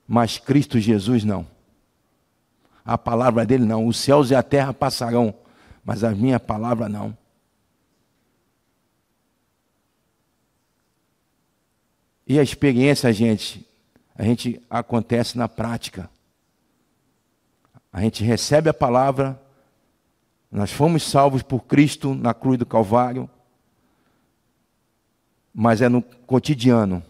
mas 0.09 0.39
Cristo 0.39 0.81
Jesus 0.81 1.25
não. 1.25 1.47
A 2.83 2.97
palavra 2.97 3.45
dele 3.45 3.67
não. 3.67 3.87
Os 3.87 3.99
céus 3.99 4.31
e 4.31 4.35
a 4.35 4.43
terra 4.43 4.73
passarão, 4.73 5.42
mas 5.85 6.05
a 6.05 6.11
minha 6.13 6.39
palavra 6.39 6.89
não. 6.89 7.17
E 12.27 12.39
a 12.39 12.43
experiência, 12.43 13.13
gente, 13.13 13.67
a 14.15 14.23
gente 14.23 14.63
acontece 14.71 15.37
na 15.37 15.49
prática. 15.49 16.09
A 17.93 18.01
gente 18.01 18.23
recebe 18.23 18.71
a 18.71 18.75
palavra, 18.75 19.41
nós 20.51 20.71
fomos 20.71 21.03
salvos 21.03 21.43
por 21.43 21.65
Cristo 21.65 22.15
na 22.15 22.33
cruz 22.33 22.59
do 22.59 22.67
Calvário, 22.67 23.29
mas 25.53 25.83
é 25.83 25.89
no 25.89 26.01
cotidiano, 26.01 27.03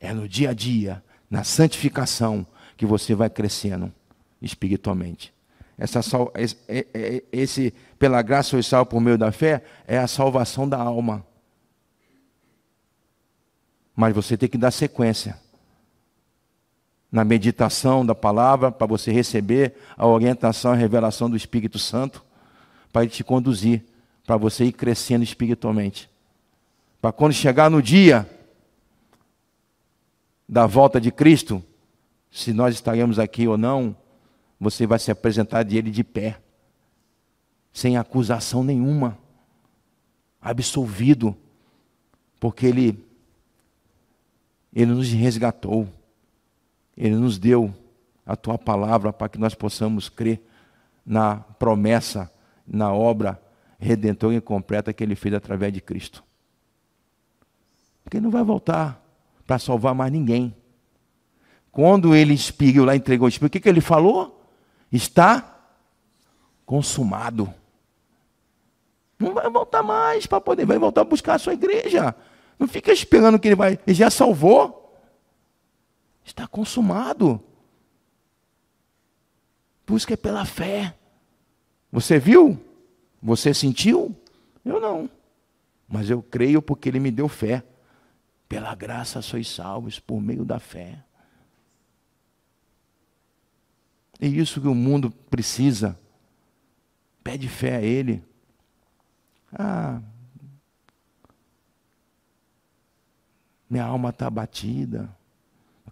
é 0.00 0.12
no 0.12 0.28
dia 0.28 0.50
a 0.50 0.54
dia, 0.54 1.02
na 1.30 1.44
santificação, 1.44 2.46
que 2.76 2.86
você 2.86 3.14
vai 3.14 3.30
crescendo 3.30 3.92
espiritualmente. 4.40 5.33
Essa, 5.76 6.00
esse, 6.36 6.56
esse, 7.32 7.74
pela 7.98 8.22
graça 8.22 8.50
sois 8.50 8.66
salvo 8.66 8.90
por 8.90 9.00
meio 9.00 9.18
da 9.18 9.32
fé, 9.32 9.62
é 9.86 9.98
a 9.98 10.06
salvação 10.06 10.68
da 10.68 10.78
alma. 10.78 11.26
Mas 13.94 14.14
você 14.14 14.36
tem 14.36 14.48
que 14.48 14.58
dar 14.58 14.70
sequência 14.70 15.38
na 17.10 17.24
meditação 17.24 18.04
da 18.04 18.14
palavra, 18.14 18.72
para 18.72 18.88
você 18.88 19.12
receber 19.12 19.76
a 19.96 20.04
orientação, 20.04 20.72
a 20.72 20.74
revelação 20.74 21.30
do 21.30 21.36
Espírito 21.36 21.78
Santo, 21.78 22.24
para 22.92 23.02
ele 23.02 23.12
te 23.12 23.22
conduzir, 23.22 23.84
para 24.26 24.36
você 24.36 24.64
ir 24.64 24.72
crescendo 24.72 25.22
espiritualmente. 25.22 26.10
Para 27.00 27.12
quando 27.12 27.32
chegar 27.32 27.70
no 27.70 27.80
dia 27.80 28.28
da 30.48 30.66
volta 30.66 31.00
de 31.00 31.12
Cristo, 31.12 31.62
se 32.32 32.52
nós 32.52 32.74
estaremos 32.74 33.20
aqui 33.20 33.46
ou 33.46 33.56
não, 33.56 33.96
você 34.64 34.86
vai 34.86 34.98
se 34.98 35.10
apresentar 35.10 35.62
de 35.62 35.76
ele 35.76 35.90
de 35.90 36.02
pé, 36.02 36.40
sem 37.72 37.96
acusação 37.96 38.64
nenhuma, 38.64 39.18
absolvido, 40.40 41.36
porque 42.40 42.66
ele 42.66 43.04
ele 44.74 44.92
nos 44.92 45.10
resgatou. 45.12 45.88
Ele 46.96 47.14
nos 47.14 47.38
deu 47.38 47.72
a 48.26 48.34
tua 48.34 48.58
palavra 48.58 49.12
para 49.12 49.28
que 49.28 49.38
nós 49.38 49.54
possamos 49.54 50.08
crer 50.08 50.42
na 51.06 51.36
promessa, 51.36 52.30
na 52.66 52.92
obra 52.92 53.40
redentora 53.78 54.34
e 54.34 54.40
completa 54.40 54.92
que 54.92 55.04
ele 55.04 55.14
fez 55.14 55.34
através 55.34 55.72
de 55.72 55.80
Cristo. 55.80 56.24
Porque 58.02 58.16
ele 58.16 58.24
não 58.24 58.30
vai 58.30 58.42
voltar 58.42 59.00
para 59.46 59.58
salvar 59.58 59.94
mais 59.94 60.10
ninguém. 60.10 60.54
Quando 61.70 62.14
ele 62.14 62.32
expirou 62.34 62.86
lá, 62.86 62.96
entregou 62.96 63.26
o 63.26 63.28
espírito, 63.28 63.50
o 63.50 63.52
que, 63.52 63.60
que 63.60 63.68
ele 63.68 63.80
falou? 63.80 64.43
Está 64.94 65.58
consumado. 66.64 67.52
Não 69.18 69.34
vai 69.34 69.50
voltar 69.50 69.82
mais 69.82 70.24
para 70.24 70.40
poder, 70.40 70.64
vai 70.64 70.78
voltar 70.78 71.00
a 71.00 71.04
buscar 71.04 71.34
a 71.34 71.38
sua 71.38 71.52
igreja. 71.52 72.14
Não 72.56 72.68
fica 72.68 72.92
esperando 72.92 73.36
que 73.36 73.48
ele 73.48 73.56
vai, 73.56 73.76
ele 73.84 73.94
já 73.94 74.08
salvou. 74.08 74.96
Está 76.24 76.46
consumado. 76.46 77.42
Busca 79.84 80.16
pela 80.16 80.44
fé. 80.44 80.94
Você 81.90 82.16
viu? 82.16 82.56
Você 83.20 83.52
sentiu? 83.52 84.14
Eu 84.64 84.78
não. 84.78 85.10
Mas 85.88 86.08
eu 86.08 86.22
creio 86.22 86.62
porque 86.62 86.88
ele 86.88 87.00
me 87.00 87.10
deu 87.10 87.28
fé. 87.28 87.64
Pela 88.48 88.72
graça 88.76 89.20
sois 89.20 89.48
salvos 89.48 89.98
por 89.98 90.20
meio 90.20 90.44
da 90.44 90.60
fé. 90.60 91.02
É 94.20 94.26
isso 94.26 94.60
que 94.60 94.68
o 94.68 94.74
mundo 94.74 95.10
precisa. 95.10 95.98
Pede 97.22 97.48
fé 97.48 97.76
a 97.76 97.82
ele. 97.82 98.22
Ah, 99.52 100.00
minha 103.68 103.84
alma 103.84 104.10
está 104.10 104.26
abatida 104.26 105.14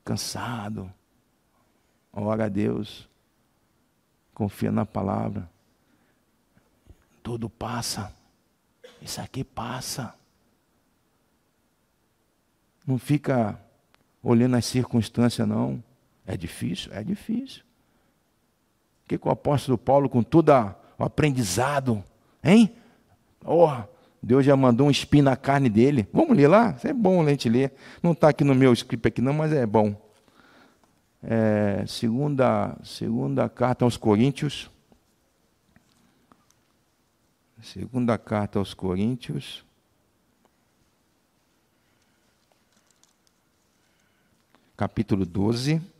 cansado. 0.04 0.92
Ora 2.12 2.46
a 2.46 2.48
Deus. 2.48 3.08
Confia 4.34 4.72
na 4.72 4.84
palavra. 4.84 5.48
Tudo 7.22 7.48
passa. 7.48 8.12
Isso 9.00 9.20
aqui 9.20 9.44
passa. 9.44 10.14
Não 12.86 12.98
fica 12.98 13.60
olhando 14.22 14.56
as 14.56 14.64
circunstâncias, 14.64 15.46
não. 15.46 15.82
É 16.26 16.36
difícil? 16.36 16.92
É 16.92 17.02
difícil. 17.02 17.64
Que, 19.12 19.18
que 19.18 19.28
o 19.28 19.30
apóstolo 19.30 19.76
Paulo, 19.76 20.08
com 20.08 20.22
todo 20.22 20.50
o 20.98 21.04
aprendizado, 21.04 22.02
hein? 22.42 22.74
Oh, 23.44 23.70
Deus 24.22 24.42
já 24.42 24.56
mandou 24.56 24.86
um 24.86 24.90
espinho 24.90 25.24
na 25.24 25.36
carne 25.36 25.68
dele. 25.68 26.08
Vamos 26.14 26.34
ler 26.34 26.48
lá? 26.48 26.74
É 26.82 26.94
bom 26.94 27.20
a 27.20 27.28
gente 27.28 27.46
ler. 27.46 27.74
Não 28.02 28.12
está 28.12 28.30
aqui 28.30 28.42
no 28.42 28.54
meu 28.54 28.72
script 28.72 29.08
aqui 29.08 29.20
não, 29.20 29.34
mas 29.34 29.52
é 29.52 29.66
bom. 29.66 29.94
É, 31.22 31.84
segunda, 31.86 32.74
segunda 32.82 33.50
carta 33.50 33.84
aos 33.84 33.98
Coríntios. 33.98 34.70
Segunda 37.60 38.16
carta 38.16 38.58
aos 38.58 38.72
Coríntios. 38.72 39.62
Capítulo 44.74 45.26
12. 45.26 45.91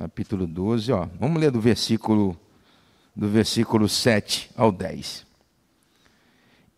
Capítulo 0.00 0.46
12, 0.46 0.92
ó. 0.92 1.06
Vamos 1.18 1.38
ler 1.38 1.50
do 1.50 1.60
versículo 1.60 2.34
do 3.14 3.28
versículo 3.28 3.86
7 3.86 4.50
ao 4.56 4.72
10. 4.72 5.26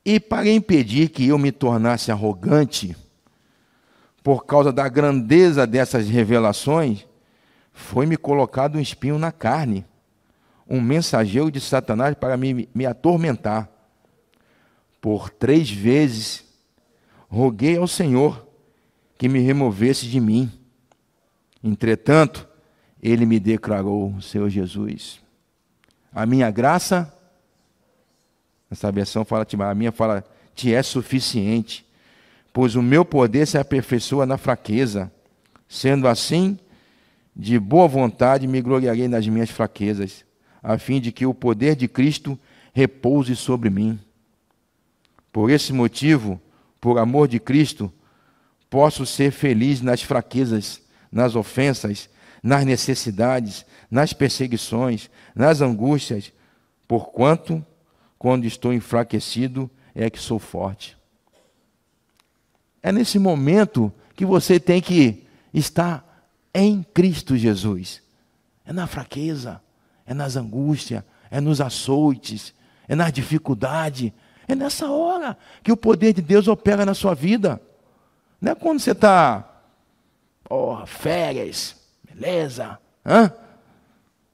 E 0.05 0.19
para 0.19 0.51
impedir 0.51 1.09
que 1.09 1.29
eu 1.29 1.39
me 1.39 1.53
tornasse 1.53 2.11
arrogante, 2.11 2.97
por 4.25 4.45
causa 4.45 4.73
da 4.73 4.89
grandeza 4.89 5.65
dessas 5.69 6.09
revelações, 6.09 7.07
foi-me 7.73 8.17
colocado 8.17 8.75
um 8.75 8.81
espinho 8.81 9.21
na 9.21 9.31
carne, 9.31 9.87
um 10.69 10.81
mensageiro 10.81 11.49
de 11.49 11.61
Satanás 11.61 12.17
para 12.17 12.37
me, 12.37 12.69
me 12.75 12.85
atormentar. 12.85 13.71
Por 15.01 15.31
três 15.31 15.71
vezes 15.71 16.45
roguei 17.29 17.77
ao 17.77 17.87
Senhor 17.87 18.45
que 19.17 19.29
me 19.29 19.39
removesse 19.39 20.09
de 20.09 20.19
mim. 20.19 20.51
Entretanto, 21.63 22.51
ele 23.03 23.27
me 23.27 23.41
declarou, 23.41 24.21
Senhor 24.21 24.49
Jesus, 24.49 25.21
a 26.15 26.25
minha 26.25 26.51
graça, 26.51 27.13
essa 28.71 28.93
versão 28.93 29.25
fala, 29.25 29.47
a 29.69 29.75
minha 29.75 29.91
fala, 29.91 30.25
te 30.55 30.73
é 30.73 30.83
suficiente, 30.83 31.85
pois 32.53 32.77
o 32.77 32.83
meu 32.83 33.05
poder 33.05 33.47
se 33.47 33.59
aperfeiçoa 33.59 34.25
na 34.25 34.39
fraqueza. 34.39 35.11
Sendo 35.69 36.07
assim, 36.07 36.59
de 37.35 37.59
boa 37.59 37.89
vontade 37.89 38.47
me 38.47 38.61
gloriarei 38.61 39.09
nas 39.09 39.27
minhas 39.27 39.51
fraquezas, 39.51 40.25
a 40.63 40.79
fim 40.79 41.01
de 41.01 41.11
que 41.11 41.27
o 41.27 41.35
poder 41.35 41.75
de 41.75 41.89
Cristo 41.89 42.39
repouse 42.75 43.35
sobre 43.35 43.71
mim. 43.71 43.99
Por 45.33 45.51
esse 45.51 45.73
motivo, 45.73 46.41
por 46.81 46.99
amor 46.99 47.27
de 47.27 47.41
Cristo, 47.41 47.93
posso 48.69 49.07
ser 49.07 49.33
feliz 49.33 49.81
nas 49.81 50.03
fraquezas, 50.03 50.83
nas 51.11 51.35
ofensas, 51.35 52.09
nas 52.43 52.65
necessidades, 52.65 53.65
nas 53.91 54.13
perseguições, 54.13 55.09
nas 55.35 55.61
angústias, 55.61 56.33
porquanto, 56.89 57.65
quando 58.19 58.45
estou 58.45 58.73
enfraquecido, 58.73 59.71
é 59.95 60.11
que 60.11 60.19
sou 60.19 60.39
forte. 60.39 60.97
É 62.83 62.91
nesse 62.91 63.19
momento 63.19 63.93
que 64.17 64.27
você 64.27 64.59
tem 64.59 64.81
que 64.81 65.27
estar 65.55 66.27
em 66.53 66.83
Cristo 66.83 67.37
Jesus. 67.37 68.03
É 68.67 68.73
na 68.73 68.87
fraqueza, 68.87 69.63
é 70.05 70.13
nas 70.13 70.37
angústias, 70.37 71.05
é 71.31 71.41
nos 71.41 71.61
açoites, 71.61 72.53
é 72.89 72.97
na 72.97 73.11
dificuldade. 73.11 74.13
É 74.49 74.55
nessa 74.55 74.91
hora 74.91 75.37
que 75.63 75.71
o 75.71 75.77
poder 75.77 76.13
de 76.13 76.23
Deus 76.23 76.49
opera 76.49 76.85
na 76.85 76.95
sua 76.95 77.15
vida. 77.15 77.63
Não 78.41 78.53
é 78.53 78.55
quando 78.55 78.81
você 78.81 78.91
está, 78.91 79.63
oh, 80.51 80.85
férias, 80.85 81.77
beleza, 82.15 82.79
hã? 83.05 83.33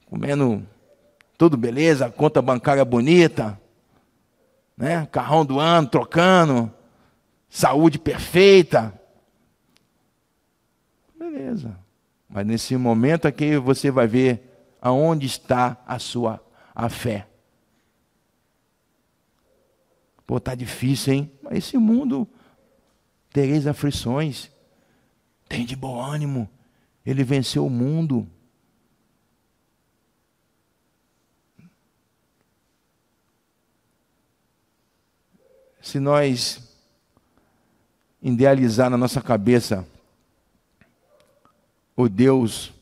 comendo 0.06 0.66
tudo 1.36 1.56
beleza, 1.56 2.10
conta 2.10 2.42
bancária 2.42 2.84
bonita, 2.84 3.60
né? 4.76 5.06
carrão 5.06 5.44
do 5.44 5.60
ano, 5.60 5.86
trocando, 5.88 6.72
saúde 7.48 7.98
perfeita. 7.98 8.92
Beleza. 11.18 11.78
Mas 12.28 12.46
nesse 12.46 12.76
momento 12.76 13.28
aqui 13.28 13.56
você 13.56 13.90
vai 13.90 14.06
ver 14.06 14.76
aonde 14.80 15.26
está 15.26 15.76
a 15.86 15.98
sua 15.98 16.40
a 16.74 16.88
fé. 16.88 17.26
Pô, 20.26 20.38
tá 20.38 20.54
difícil, 20.54 21.14
hein? 21.14 21.32
Mas 21.42 21.58
esse 21.58 21.78
mundo 21.78 22.28
tereis 23.32 23.66
aflições. 23.66 24.50
Tem 25.48 25.64
de 25.64 25.74
bom 25.74 26.00
ânimo. 26.00 26.48
Ele 27.08 27.24
venceu 27.24 27.64
o 27.64 27.70
mundo. 27.70 28.28
Se 35.80 35.98
nós 35.98 36.70
idealizar 38.20 38.90
na 38.90 38.98
nossa 38.98 39.22
cabeça 39.22 39.88
o 41.96 42.10
Deus 42.10 42.74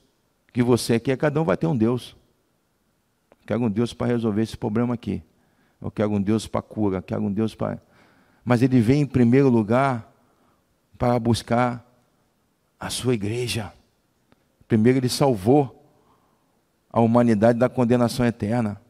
que 0.52 0.60
você 0.60 0.98
quer, 0.98 1.16
cada 1.16 1.40
um 1.40 1.44
vai 1.44 1.56
ter 1.56 1.68
um 1.68 1.76
Deus. 1.76 2.16
Quero 3.46 3.62
um 3.62 3.70
Deus 3.70 3.94
para 3.94 4.08
resolver 4.08 4.42
esse 4.42 4.56
problema 4.56 4.94
aqui. 4.94 5.22
Eu 5.80 5.88
quero 5.88 6.10
um 6.10 6.20
Deus 6.20 6.48
para 6.48 6.62
cura, 6.62 7.00
quer 7.00 7.14
algum 7.14 7.30
Deus 7.30 7.54
para. 7.54 7.80
Mas 8.44 8.60
ele 8.60 8.80
vem 8.80 9.02
em 9.02 9.06
primeiro 9.06 9.48
lugar 9.48 10.12
para 10.98 11.16
buscar 11.20 11.88
a 12.80 12.90
sua 12.90 13.14
igreja. 13.14 13.72
Primeiro 14.68 14.98
ele 14.98 15.08
salvou 15.08 15.72
a 16.90 17.00
humanidade 17.00 17.58
da 17.58 17.68
condenação 17.68 18.24
eterna. 18.24 18.80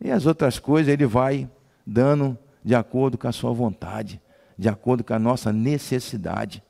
E 0.00 0.10
as 0.10 0.26
outras 0.26 0.58
coisas 0.58 0.92
ele 0.92 1.06
vai 1.06 1.50
dando 1.86 2.38
de 2.62 2.74
acordo 2.74 3.16
com 3.16 3.26
a 3.26 3.32
sua 3.32 3.52
vontade, 3.52 4.20
de 4.56 4.68
acordo 4.68 5.02
com 5.02 5.14
a 5.14 5.18
nossa 5.18 5.52
necessidade. 5.52 6.62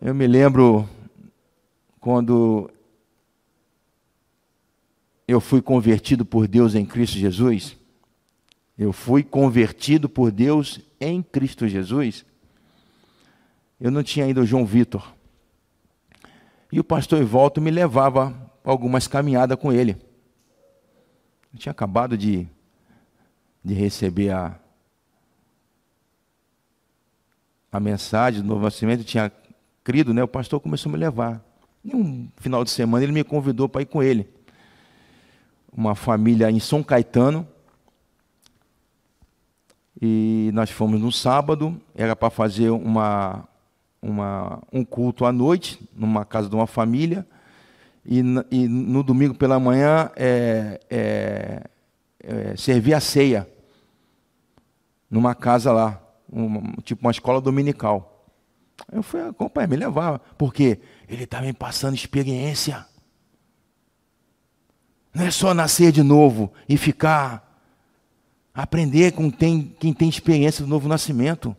Eu 0.00 0.14
me 0.14 0.26
lembro 0.26 0.88
quando 2.00 2.70
eu 5.26 5.40
fui 5.40 5.60
convertido 5.60 6.24
por 6.24 6.48
Deus 6.48 6.74
em 6.74 6.86
Cristo 6.86 7.18
Jesus. 7.18 7.76
Eu 8.78 8.92
fui 8.92 9.22
convertido 9.22 10.08
por 10.08 10.30
Deus 10.30 10.80
em 11.00 11.22
Cristo 11.22 11.66
Jesus. 11.66 12.24
Eu 13.80 13.90
não 13.90 14.02
tinha 14.02 14.26
ainda 14.26 14.40
o 14.40 14.46
João 14.46 14.66
Vitor. 14.66 15.14
E 16.70 16.80
o 16.80 16.84
pastor 16.84 17.20
Ivolto 17.20 17.60
me 17.60 17.70
levava 17.70 18.34
algumas 18.64 19.06
caminhadas 19.06 19.58
com 19.58 19.72
ele. 19.72 19.96
Eu 21.52 21.58
tinha 21.58 21.70
acabado 21.70 22.16
de, 22.16 22.46
de 23.64 23.74
receber 23.74 24.30
a, 24.30 24.58
a 27.72 27.80
mensagem 27.80 28.42
do 28.42 28.48
Novo 28.48 28.62
Nascimento, 28.64 29.04
tinha 29.04 29.32
crido, 29.82 30.12
né? 30.12 30.22
O 30.22 30.28
pastor 30.28 30.60
começou 30.60 30.90
a 30.90 30.92
me 30.92 30.98
levar. 30.98 31.42
E 31.82 31.94
um 31.96 32.28
final 32.36 32.64
de 32.64 32.70
semana 32.70 33.04
ele 33.04 33.12
me 33.12 33.24
convidou 33.24 33.68
para 33.68 33.82
ir 33.82 33.86
com 33.86 34.02
ele. 34.02 34.28
Uma 35.72 35.94
família 35.94 36.50
em 36.50 36.60
São 36.60 36.82
Caetano. 36.82 37.48
E 40.00 40.50
nós 40.52 40.70
fomos 40.70 41.00
no 41.00 41.10
sábado, 41.10 41.80
era 41.94 42.14
para 42.14 42.30
fazer 42.30 42.70
uma, 42.70 43.48
uma, 44.00 44.62
um 44.72 44.84
culto 44.84 45.24
à 45.24 45.32
noite, 45.32 45.78
numa 45.94 46.24
casa 46.24 46.48
de 46.48 46.54
uma 46.54 46.66
família. 46.66 47.26
E, 48.04 48.20
e 48.50 48.68
no 48.68 49.02
domingo 49.02 49.34
pela 49.34 49.60
manhã 49.60 50.10
é, 50.16 50.80
é, 50.88 51.62
é, 52.20 52.56
servir 52.56 52.94
a 52.94 53.00
ceia 53.00 53.48
numa 55.10 55.34
casa 55.34 55.72
lá, 55.72 56.02
tipo 56.84 57.06
uma 57.06 57.10
escola 57.10 57.40
dominical. 57.40 58.26
Eu 58.92 59.02
fui 59.02 59.20
acompanhar, 59.20 59.68
me 59.68 59.76
levar, 59.76 60.18
porque 60.36 60.78
ele 61.08 61.24
estava 61.24 61.46
me 61.46 61.52
passando 61.52 61.94
experiência. 61.94 62.86
Não 65.12 65.24
é 65.24 65.30
só 65.30 65.52
nascer 65.52 65.90
de 65.90 66.02
novo 66.02 66.52
e 66.68 66.76
ficar, 66.76 67.60
aprender 68.54 69.12
com 69.12 69.30
quem, 69.32 69.74
quem 69.80 69.92
tem 69.92 70.08
experiência 70.08 70.64
do 70.64 70.68
novo 70.68 70.88
nascimento. 70.88 71.56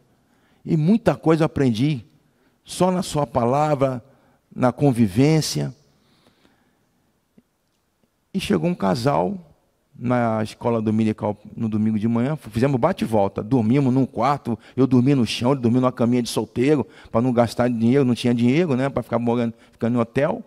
E 0.64 0.78
muita 0.78 1.16
coisa 1.16 1.46
aprendi, 1.46 2.06
só 2.70 2.92
na 2.92 3.02
sua 3.02 3.26
palavra, 3.26 4.00
na 4.56 4.72
convivência. 4.72 5.74
E 8.32 8.40
chegou 8.40 8.70
um 8.70 8.76
casal 8.76 9.40
na 9.98 10.44
escola 10.44 10.80
dominical 10.80 11.36
no 11.58 11.68
domingo 11.68 11.98
de 11.98 12.08
manhã, 12.08 12.36
fizemos 12.36 12.80
bate 12.80 13.04
volta, 13.04 13.42
dormimos 13.42 13.92
num 13.92 14.06
quarto, 14.06 14.58
eu 14.78 14.86
dormi 14.86 15.16
no 15.16 15.26
chão, 15.26 15.54
ele 15.54 15.62
dormia 15.62 15.82
numa 15.82 15.92
caminha 15.92 16.22
de 16.22 16.30
solteiro, 16.30 16.86
para 17.12 17.22
não 17.22 17.34
gastar 17.34 17.70
dinheiro, 17.70 18.06
não 18.06 18.14
tinha 18.14 18.36
dinheiro, 18.36 18.76
né, 18.76 18.88
para 18.88 19.02
ficar 19.02 19.18
morando, 19.18 19.56
ficando 19.72 19.98
em 19.98 20.00
hotel. 20.00 20.44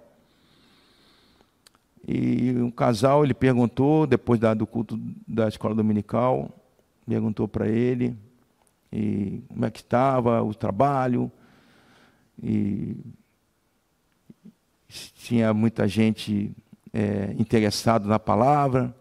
E 2.07 2.53
um 2.57 2.71
casal, 2.71 3.25
ele 3.25 3.35
perguntou, 3.35 4.07
depois 4.07 4.39
da, 4.39 4.55
do 4.55 4.65
culto 4.67 4.97
da 5.27 5.49
escola 5.49 5.75
dominical, 5.75 6.49
perguntou 7.05 7.49
para 7.49 7.67
ele 7.67 8.17
e 8.93 9.43
como 9.49 9.67
é 9.67 9.71
que 9.73 9.81
estava 9.81 10.41
o 10.41 10.55
trabalho, 10.55 11.31
e 12.41 12.97
tinha 15.15 15.53
muita 15.55 15.89
gente 15.89 16.55
é, 16.93 17.35
interessado 17.39 18.07
na 18.07 18.19
palavra. 18.19 18.95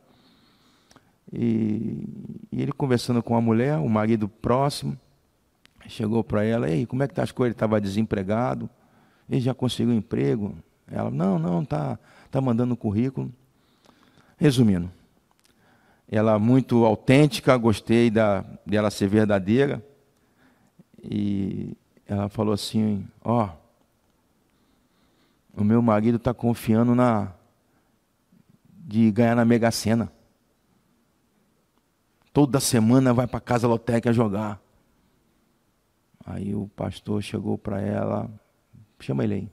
E, 1.31 2.03
e, 2.51 2.61
ele 2.61 2.71
conversando 2.71 3.21
com 3.21 3.35
a 3.35 3.41
mulher, 3.41 3.77
o 3.77 3.89
marido 3.89 4.27
próximo, 4.27 4.97
chegou 5.87 6.23
para 6.23 6.43
ela, 6.43 6.69
ei, 6.69 6.85
como 6.85 7.03
é 7.03 7.07
que 7.07 7.13
tá 7.13 7.23
as 7.23 7.31
coisas? 7.31 7.51
Ele 7.51 7.55
estava 7.55 7.81
desempregado, 7.81 8.69
ele 9.29 9.41
já 9.41 9.53
conseguiu 9.53 9.93
um 9.93 9.97
emprego. 9.97 10.55
Ela, 10.87 11.09
não, 11.09 11.39
não, 11.39 11.63
tá, 11.63 11.97
tá 12.29 12.41
mandando 12.41 12.75
currículo. 12.75 13.31
Resumindo, 14.37 14.91
ela 16.09 16.37
muito 16.39 16.83
autêntica, 16.83 17.55
gostei 17.57 18.09
da, 18.09 18.43
dela 18.65 18.89
ser 18.89 19.07
verdadeira. 19.07 19.85
E 21.03 21.75
ela 22.11 22.27
falou 22.27 22.53
assim, 22.53 23.07
ó, 23.23 23.47
oh, 25.55 25.61
o 25.61 25.63
meu 25.63 25.81
marido 25.81 26.17
está 26.17 26.33
confiando 26.33 26.93
na 26.93 27.31
de 28.69 29.09
ganhar 29.11 29.33
na 29.33 29.45
Mega 29.45 29.71
Sena. 29.71 30.11
Toda 32.33 32.59
semana 32.59 33.13
vai 33.13 33.27
para 33.27 33.39
casa 33.39 33.65
lotérica 33.65 34.11
jogar. 34.11 34.61
Aí 36.25 36.53
o 36.53 36.67
pastor 36.75 37.23
chegou 37.23 37.57
para 37.57 37.79
ela, 37.79 38.29
chama 38.99 39.23
ele 39.23 39.33
aí. 39.33 39.49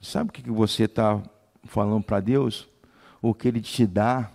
Sabe 0.00 0.30
o 0.30 0.32
que 0.32 0.48
você 0.48 0.84
está 0.84 1.20
falando 1.64 2.04
para 2.04 2.20
Deus? 2.20 2.68
O 3.20 3.34
que 3.34 3.48
Ele 3.48 3.60
te 3.60 3.84
dá, 3.84 4.30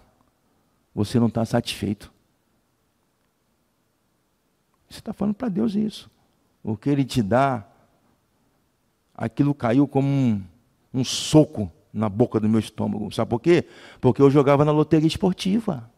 você 0.94 1.22
não 1.22 1.28
está 1.28 1.46
satisfeito. 1.46 2.12
Você 4.90 5.00
está 5.00 5.14
falando 5.14 5.36
para 5.36 5.48
Deus 5.48 5.74
isso. 5.74 6.11
O 6.64 6.78
que 6.78 6.90
Ele 6.90 7.04
te 7.04 7.22
dá, 7.22 7.66
aquilo 9.16 9.54
caiu 9.54 9.88
como 9.88 10.08
um, 10.08 10.44
um 10.94 11.04
soco 11.04 11.72
na 11.94 12.08
boca 12.08 12.40
do 12.40 12.48
meu 12.48 12.60
estômago. 12.60 13.12
Sabe 13.12 13.30
por 13.30 13.40
quê? 13.40 13.66
Porque 14.00 14.22
eu 14.22 14.30
jogava 14.30 14.64
na 14.64 14.72
loteria 14.72 15.08
esportiva. 15.08 15.90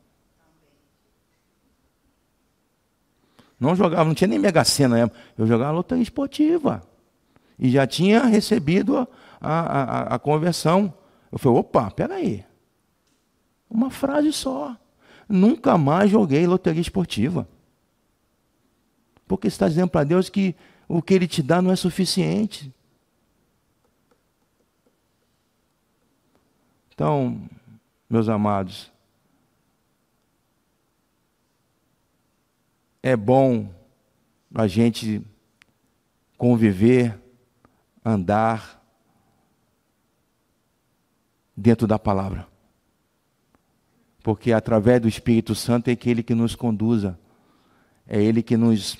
Não 3.59 3.75
jogava, 3.75 4.03
não 4.03 4.13
tinha 4.13 4.27
nem 4.27 4.39
mega 4.39 4.63
sena 4.63 4.97
na. 4.97 5.11
Eu 5.37 5.47
jogava 5.47 5.71
loteria 5.71 6.03
esportiva. 6.03 6.81
E 7.57 7.69
já 7.69 7.85
tinha 7.85 8.23
recebido 8.25 8.97
a, 8.97 9.07
a, 9.39 9.83
a, 9.83 10.15
a 10.15 10.19
conversão. 10.19 10.93
Eu 11.31 11.39
falei, 11.39 11.59
opa, 11.59 11.89
peraí. 11.91 12.43
Uma 13.69 13.89
frase 13.89 14.33
só. 14.33 14.75
Nunca 15.29 15.77
mais 15.77 16.11
joguei 16.11 16.45
loteria 16.45 16.81
esportiva. 16.81 17.47
Porque 19.27 19.49
você 19.49 19.55
está 19.55 19.67
dizendo 19.67 19.89
para 19.89 20.03
Deus 20.03 20.29
que 20.29 20.55
o 20.87 21.01
que 21.01 21.13
Ele 21.13 21.27
te 21.27 21.41
dá 21.41 21.61
não 21.61 21.71
é 21.71 21.75
suficiente. 21.75 22.73
Então, 26.93 27.41
meus 28.09 28.29
amados, 28.29 28.91
é 33.01 33.15
bom 33.15 33.73
a 34.53 34.67
gente 34.67 35.25
conviver, 36.37 37.19
andar 38.05 38.81
dentro 41.57 41.87
da 41.87 41.97
palavra. 41.97 42.47
Porque 44.21 44.51
é 44.51 44.53
através 44.53 45.01
do 45.01 45.07
Espírito 45.07 45.55
Santo 45.55 45.89
é 45.89 45.93
aquele 45.93 46.21
que 46.21 46.35
nos 46.35 46.55
conduza, 46.55 47.19
é 48.07 48.21
ele 48.21 48.43
que 48.43 48.55
nos 48.55 48.97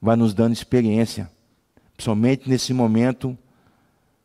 vai 0.00 0.16
nos 0.16 0.32
dando 0.32 0.52
experiência, 0.52 1.30
somente 1.98 2.48
nesse 2.48 2.72
momento, 2.72 3.36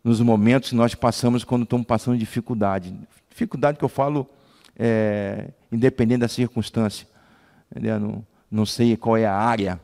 nos 0.04 0.20
momentos 0.20 0.70
que 0.70 0.76
nós 0.76 0.94
passamos 0.94 1.44
quando 1.44 1.64
estamos 1.64 1.86
passando 1.86 2.18
dificuldade. 2.18 2.94
Dificuldade 3.30 3.78
que 3.78 3.86
eu 3.86 3.90
falo 3.90 4.30
é, 4.78 5.50
independente 5.72 6.20
da 6.20 6.28
circunstância. 6.28 7.08
Entendeu? 7.72 8.24
não 8.52 8.66
sei 8.68 8.96
qual 8.96 9.18
é 9.18 9.26
a 9.26 9.34
área. 9.34 9.82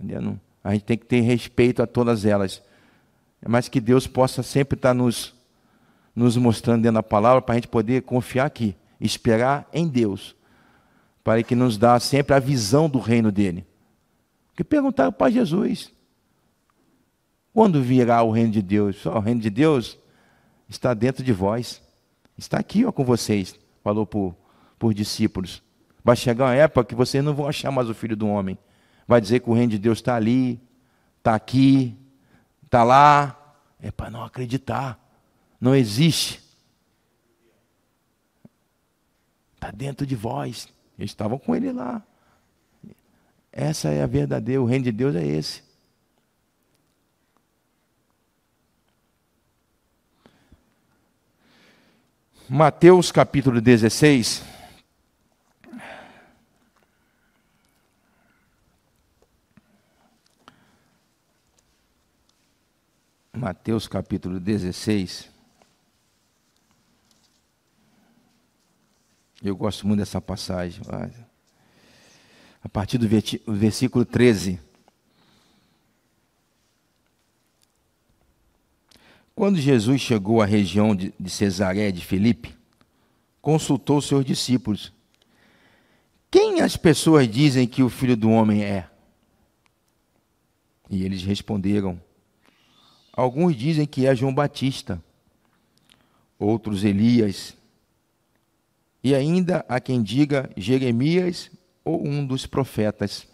Não, 0.00 0.40
a 0.64 0.72
gente 0.72 0.84
tem 0.84 0.96
que 0.96 1.04
ter 1.04 1.20
respeito 1.20 1.82
a 1.82 1.86
todas 1.86 2.24
elas. 2.24 2.62
Mas 3.46 3.68
que 3.68 3.80
Deus 3.80 4.06
possa 4.06 4.42
sempre 4.42 4.78
estar 4.78 4.94
nos, 4.94 5.34
nos 6.16 6.36
mostrando 6.36 6.82
dentro 6.82 6.94
da 6.94 7.02
palavra 7.02 7.42
para 7.42 7.54
a 7.54 7.56
gente 7.56 7.68
poder 7.68 8.02
confiar 8.02 8.46
aqui, 8.46 8.74
esperar 8.98 9.68
em 9.72 9.86
Deus, 9.86 10.34
para 11.22 11.42
que 11.42 11.54
nos 11.54 11.76
dá 11.76 12.00
sempre 12.00 12.34
a 12.34 12.38
visão 12.38 12.88
do 12.88 12.98
reino 12.98 13.30
dele. 13.30 13.66
Que 14.58 14.64
perguntaram 14.64 15.12
para 15.12 15.30
Jesus: 15.30 15.92
quando 17.54 17.80
virá 17.80 18.20
o 18.24 18.32
reino 18.32 18.50
de 18.50 18.60
Deus? 18.60 19.06
o 19.06 19.20
reino 19.20 19.40
de 19.40 19.50
Deus 19.50 19.96
está 20.68 20.94
dentro 20.94 21.22
de 21.22 21.32
vós, 21.32 21.80
está 22.36 22.58
aqui 22.58 22.84
ó, 22.84 22.90
com 22.90 23.04
vocês, 23.04 23.56
falou 23.84 24.04
para 24.04 24.32
por 24.76 24.92
discípulos. 24.92 25.62
Vai 26.02 26.16
chegar 26.16 26.46
uma 26.46 26.56
época 26.56 26.86
que 26.86 26.96
vocês 26.96 27.22
não 27.22 27.32
vão 27.34 27.46
achar 27.46 27.70
mais 27.70 27.88
o 27.88 27.94
Filho 27.94 28.16
do 28.16 28.26
Homem. 28.26 28.58
Vai 29.06 29.20
dizer 29.20 29.38
que 29.38 29.48
o 29.48 29.52
reino 29.52 29.70
de 29.70 29.78
Deus 29.78 29.98
está 29.98 30.16
ali, 30.16 30.60
está 31.18 31.36
aqui, 31.36 31.96
está 32.64 32.82
lá. 32.82 33.54
É 33.78 33.92
para 33.92 34.10
não 34.10 34.24
acreditar. 34.24 34.98
Não 35.60 35.72
existe. 35.72 36.42
Está 39.54 39.70
dentro 39.70 40.04
de 40.04 40.16
vós. 40.16 40.68
Eles 40.98 41.12
estavam 41.12 41.38
com 41.38 41.54
ele 41.54 41.70
lá. 41.70 42.02
Essa 43.52 43.88
é 43.88 44.02
a 44.02 44.06
verdadeira, 44.06 44.62
o 44.62 44.66
reino 44.66 44.84
de 44.84 44.92
Deus 44.92 45.16
é 45.16 45.26
esse. 45.26 45.62
Mateus 52.48 53.12
capítulo 53.12 53.60
16. 53.60 54.42
Mateus 63.34 63.86
capítulo 63.86 64.40
16. 64.40 65.30
Eu 69.42 69.54
gosto 69.54 69.86
muito 69.86 70.00
dessa 70.00 70.20
passagem. 70.20 70.82
A 72.68 72.70
partir 72.70 72.98
do 72.98 73.08
versículo 73.46 74.04
13. 74.04 74.60
Quando 79.34 79.56
Jesus 79.56 80.02
chegou 80.02 80.42
à 80.42 80.44
região 80.44 80.94
de 80.94 81.30
Cesaré 81.30 81.90
de 81.90 82.04
Filipe, 82.04 82.54
consultou 83.40 84.02
seus 84.02 84.22
discípulos: 84.22 84.92
Quem 86.30 86.60
as 86.60 86.76
pessoas 86.76 87.26
dizem 87.26 87.66
que 87.66 87.82
o 87.82 87.88
filho 87.88 88.14
do 88.14 88.28
homem 88.28 88.62
é? 88.62 88.86
E 90.90 91.04
eles 91.04 91.22
responderam: 91.22 91.98
Alguns 93.14 93.56
dizem 93.56 93.86
que 93.86 94.06
é 94.06 94.14
João 94.14 94.34
Batista, 94.34 95.02
outros 96.38 96.84
Elias, 96.84 97.56
e 99.02 99.14
ainda 99.14 99.64
há 99.66 99.80
quem 99.80 100.02
diga 100.02 100.50
Jeremias 100.54 101.50
ou 101.88 102.06
um 102.06 102.26
dos 102.26 102.44
profetas. 102.44 103.26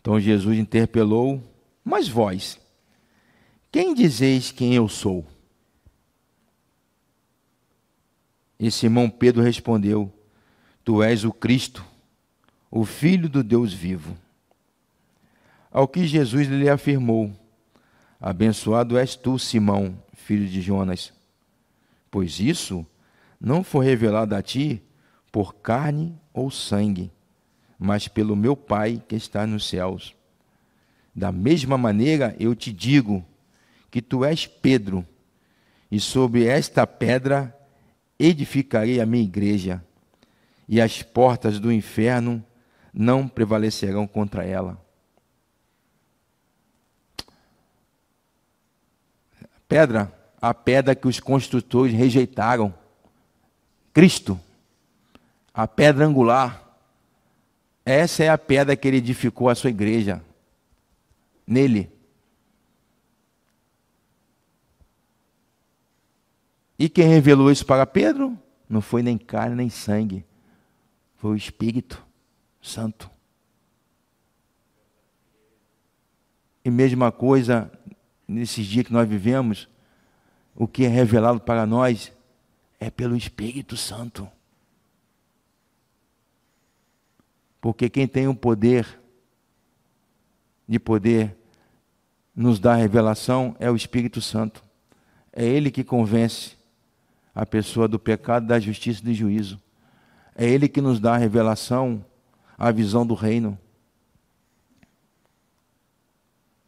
Então 0.00 0.18
Jesus 0.18 0.58
interpelou: 0.58 1.40
Mas 1.84 2.08
vós, 2.08 2.58
quem 3.70 3.94
dizeis 3.94 4.50
quem 4.50 4.74
eu 4.74 4.88
sou? 4.88 5.24
E 8.58 8.68
Simão 8.68 9.08
Pedro 9.08 9.42
respondeu: 9.42 10.12
Tu 10.84 11.00
és 11.04 11.24
o 11.24 11.32
Cristo, 11.32 11.84
o 12.68 12.84
Filho 12.84 13.28
do 13.28 13.44
Deus 13.44 13.72
vivo. 13.72 14.18
Ao 15.70 15.86
que 15.86 16.04
Jesus 16.04 16.48
lhe 16.48 16.68
afirmou: 16.68 17.32
Abençoado 18.20 18.98
és 18.98 19.14
tu, 19.14 19.38
Simão, 19.38 19.96
filho 20.14 20.48
de 20.48 20.60
Jonas, 20.60 21.12
pois 22.10 22.40
isso 22.40 22.84
não 23.40 23.62
foi 23.62 23.86
revelado 23.86 24.34
a 24.34 24.42
ti 24.42 24.82
por 25.32 25.54
carne 25.54 26.14
ou 26.32 26.50
sangue, 26.50 27.10
mas 27.78 28.06
pelo 28.06 28.36
meu 28.36 28.54
Pai 28.54 29.02
que 29.08 29.16
está 29.16 29.46
nos 29.46 29.66
céus. 29.66 30.14
Da 31.14 31.32
mesma 31.32 31.78
maneira 31.78 32.36
eu 32.38 32.54
te 32.54 32.70
digo 32.70 33.24
que 33.90 34.02
tu 34.02 34.24
és 34.24 34.46
Pedro, 34.46 35.06
e 35.90 35.98
sobre 35.98 36.44
esta 36.44 36.86
pedra 36.86 37.54
edificarei 38.18 39.00
a 39.00 39.06
minha 39.06 39.24
igreja, 39.24 39.82
e 40.68 40.80
as 40.80 41.02
portas 41.02 41.58
do 41.58 41.72
inferno 41.72 42.44
não 42.92 43.26
prevalecerão 43.26 44.06
contra 44.06 44.44
ela. 44.44 44.80
Pedra, 49.68 50.12
a 50.40 50.52
pedra 50.52 50.94
que 50.94 51.08
os 51.08 51.18
construtores 51.18 51.94
rejeitaram. 51.94 52.74
Cristo, 53.92 54.38
a 55.52 55.66
pedra 55.66 56.06
angular. 56.06 56.60
Essa 57.84 58.24
é 58.24 58.28
a 58.28 58.38
pedra 58.38 58.76
que 58.76 58.86
ele 58.86 58.98
edificou 58.98 59.48
a 59.48 59.54
sua 59.54 59.70
igreja. 59.70 60.22
Nele. 61.46 61.90
E 66.78 66.88
quem 66.88 67.06
revelou 67.06 67.50
isso 67.50 67.64
para 67.64 67.86
Pedro? 67.86 68.36
Não 68.68 68.80
foi 68.80 69.02
nem 69.02 69.18
carne 69.18 69.54
nem 69.54 69.68
sangue, 69.68 70.24
foi 71.16 71.32
o 71.32 71.36
Espírito 71.36 72.04
Santo. 72.60 73.10
E 76.64 76.70
mesma 76.70 77.12
coisa 77.12 77.70
nesses 78.26 78.66
dias 78.66 78.86
que 78.86 78.92
nós 78.92 79.08
vivemos, 79.08 79.68
o 80.56 80.66
que 80.66 80.84
é 80.84 80.88
revelado 80.88 81.40
para 81.40 81.66
nós 81.66 82.12
é 82.80 82.90
pelo 82.90 83.16
Espírito 83.16 83.76
Santo. 83.76 84.28
Porque 87.62 87.88
quem 87.88 88.08
tem 88.08 88.26
o 88.26 88.34
poder 88.34 89.00
de 90.66 90.80
poder 90.80 91.36
nos 92.34 92.58
dar 92.58 92.74
revelação 92.74 93.54
é 93.60 93.70
o 93.70 93.76
Espírito 93.76 94.20
Santo. 94.20 94.64
É 95.32 95.44
Ele 95.44 95.70
que 95.70 95.84
convence 95.84 96.56
a 97.32 97.46
pessoa 97.46 97.86
do 97.86 98.00
pecado, 98.00 98.48
da 98.48 98.58
justiça 98.58 99.00
e 99.00 99.04
do 99.04 99.14
juízo. 99.14 99.60
É 100.34 100.44
Ele 100.44 100.68
que 100.68 100.80
nos 100.80 100.98
dá 100.98 101.14
a 101.14 101.18
revelação, 101.18 102.04
a 102.58 102.72
visão 102.72 103.06
do 103.06 103.14
reino. 103.14 103.56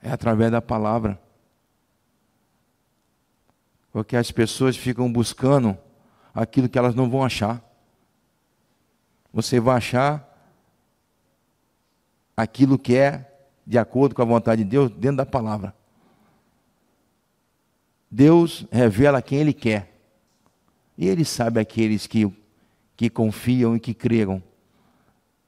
É 0.01 0.13
através 0.13 0.53
da 0.53 0.63
palavra. 0.63 1.21
Porque 3.91 4.17
as 4.17 4.31
pessoas 4.31 4.77
ficam 4.77 5.13
buscando 5.13 5.77
aquilo 6.33 6.69
que 6.69 6.79
elas 6.79 6.95
não 6.95 7.11
vão 7.11 7.25
achar. 7.25 7.61
Você 9.33 9.59
vai 9.59 9.79
achar 9.79 10.34
aquilo 12.37 12.79
que 12.79 12.97
é 12.97 13.31
de 13.67 13.79
acordo 13.79 14.15
com 14.15 14.23
a 14.23 14.27
vontade 14.27 14.63
de 14.63 14.71
Deus 14.71 14.91
dentro 14.91 15.19
da 15.19 15.27
palavra. 15.27 15.75
Deus 18.11 18.67
revela 18.71 19.23
quem 19.23 19.39
Ele 19.39 19.53
quer. 19.53 19.95
E 20.97 21.09
ele 21.09 21.25
sabe 21.25 21.61
aqueles 21.61 22.07
que, 22.07 22.33
que 22.97 23.11
confiam 23.11 23.77
e 23.77 23.81
que 23.81 23.93
creram 23.93 24.43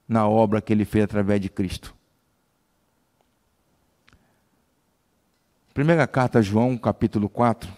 na 0.08 0.28
obra 0.28 0.60
que 0.60 0.72
ele 0.72 0.84
fez 0.84 1.04
através 1.04 1.40
de 1.40 1.48
Cristo. 1.48 1.94
Primeira 5.72 6.06
carta 6.06 6.38
a 6.38 6.42
João, 6.42 6.76
capítulo 6.76 7.28
4. 7.28 7.70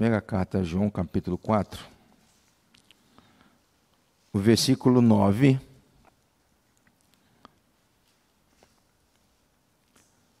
Primeira 0.00 0.22
carta 0.22 0.60
a 0.60 0.62
João, 0.62 0.88
capítulo 0.88 1.36
4. 1.36 1.78
O 4.32 4.38
versículo 4.38 5.02
9. 5.02 5.60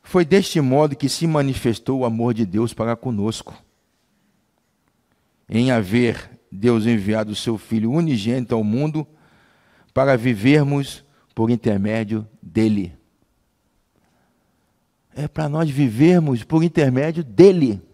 Foi 0.02 0.24
deste 0.24 0.62
modo 0.62 0.96
que 0.96 1.10
se 1.10 1.26
manifestou 1.26 1.98
o 1.98 2.04
amor 2.06 2.32
de 2.32 2.46
Deus 2.46 2.72
para 2.72 2.96
conosco. 2.96 3.54
Em 5.46 5.70
haver 5.70 6.40
Deus 6.50 6.86
enviado 6.86 7.32
o 7.32 7.36
seu 7.36 7.58
Filho 7.58 7.92
unigênito 7.92 8.54
ao 8.54 8.64
mundo 8.64 9.06
para 9.92 10.16
vivermos 10.16 11.04
por 11.34 11.50
intermédio 11.50 12.26
dele. 12.40 12.96
É 15.14 15.28
para 15.28 15.50
nós 15.50 15.68
vivermos 15.68 16.44
por 16.44 16.64
intermédio 16.64 17.22
dele. 17.22 17.89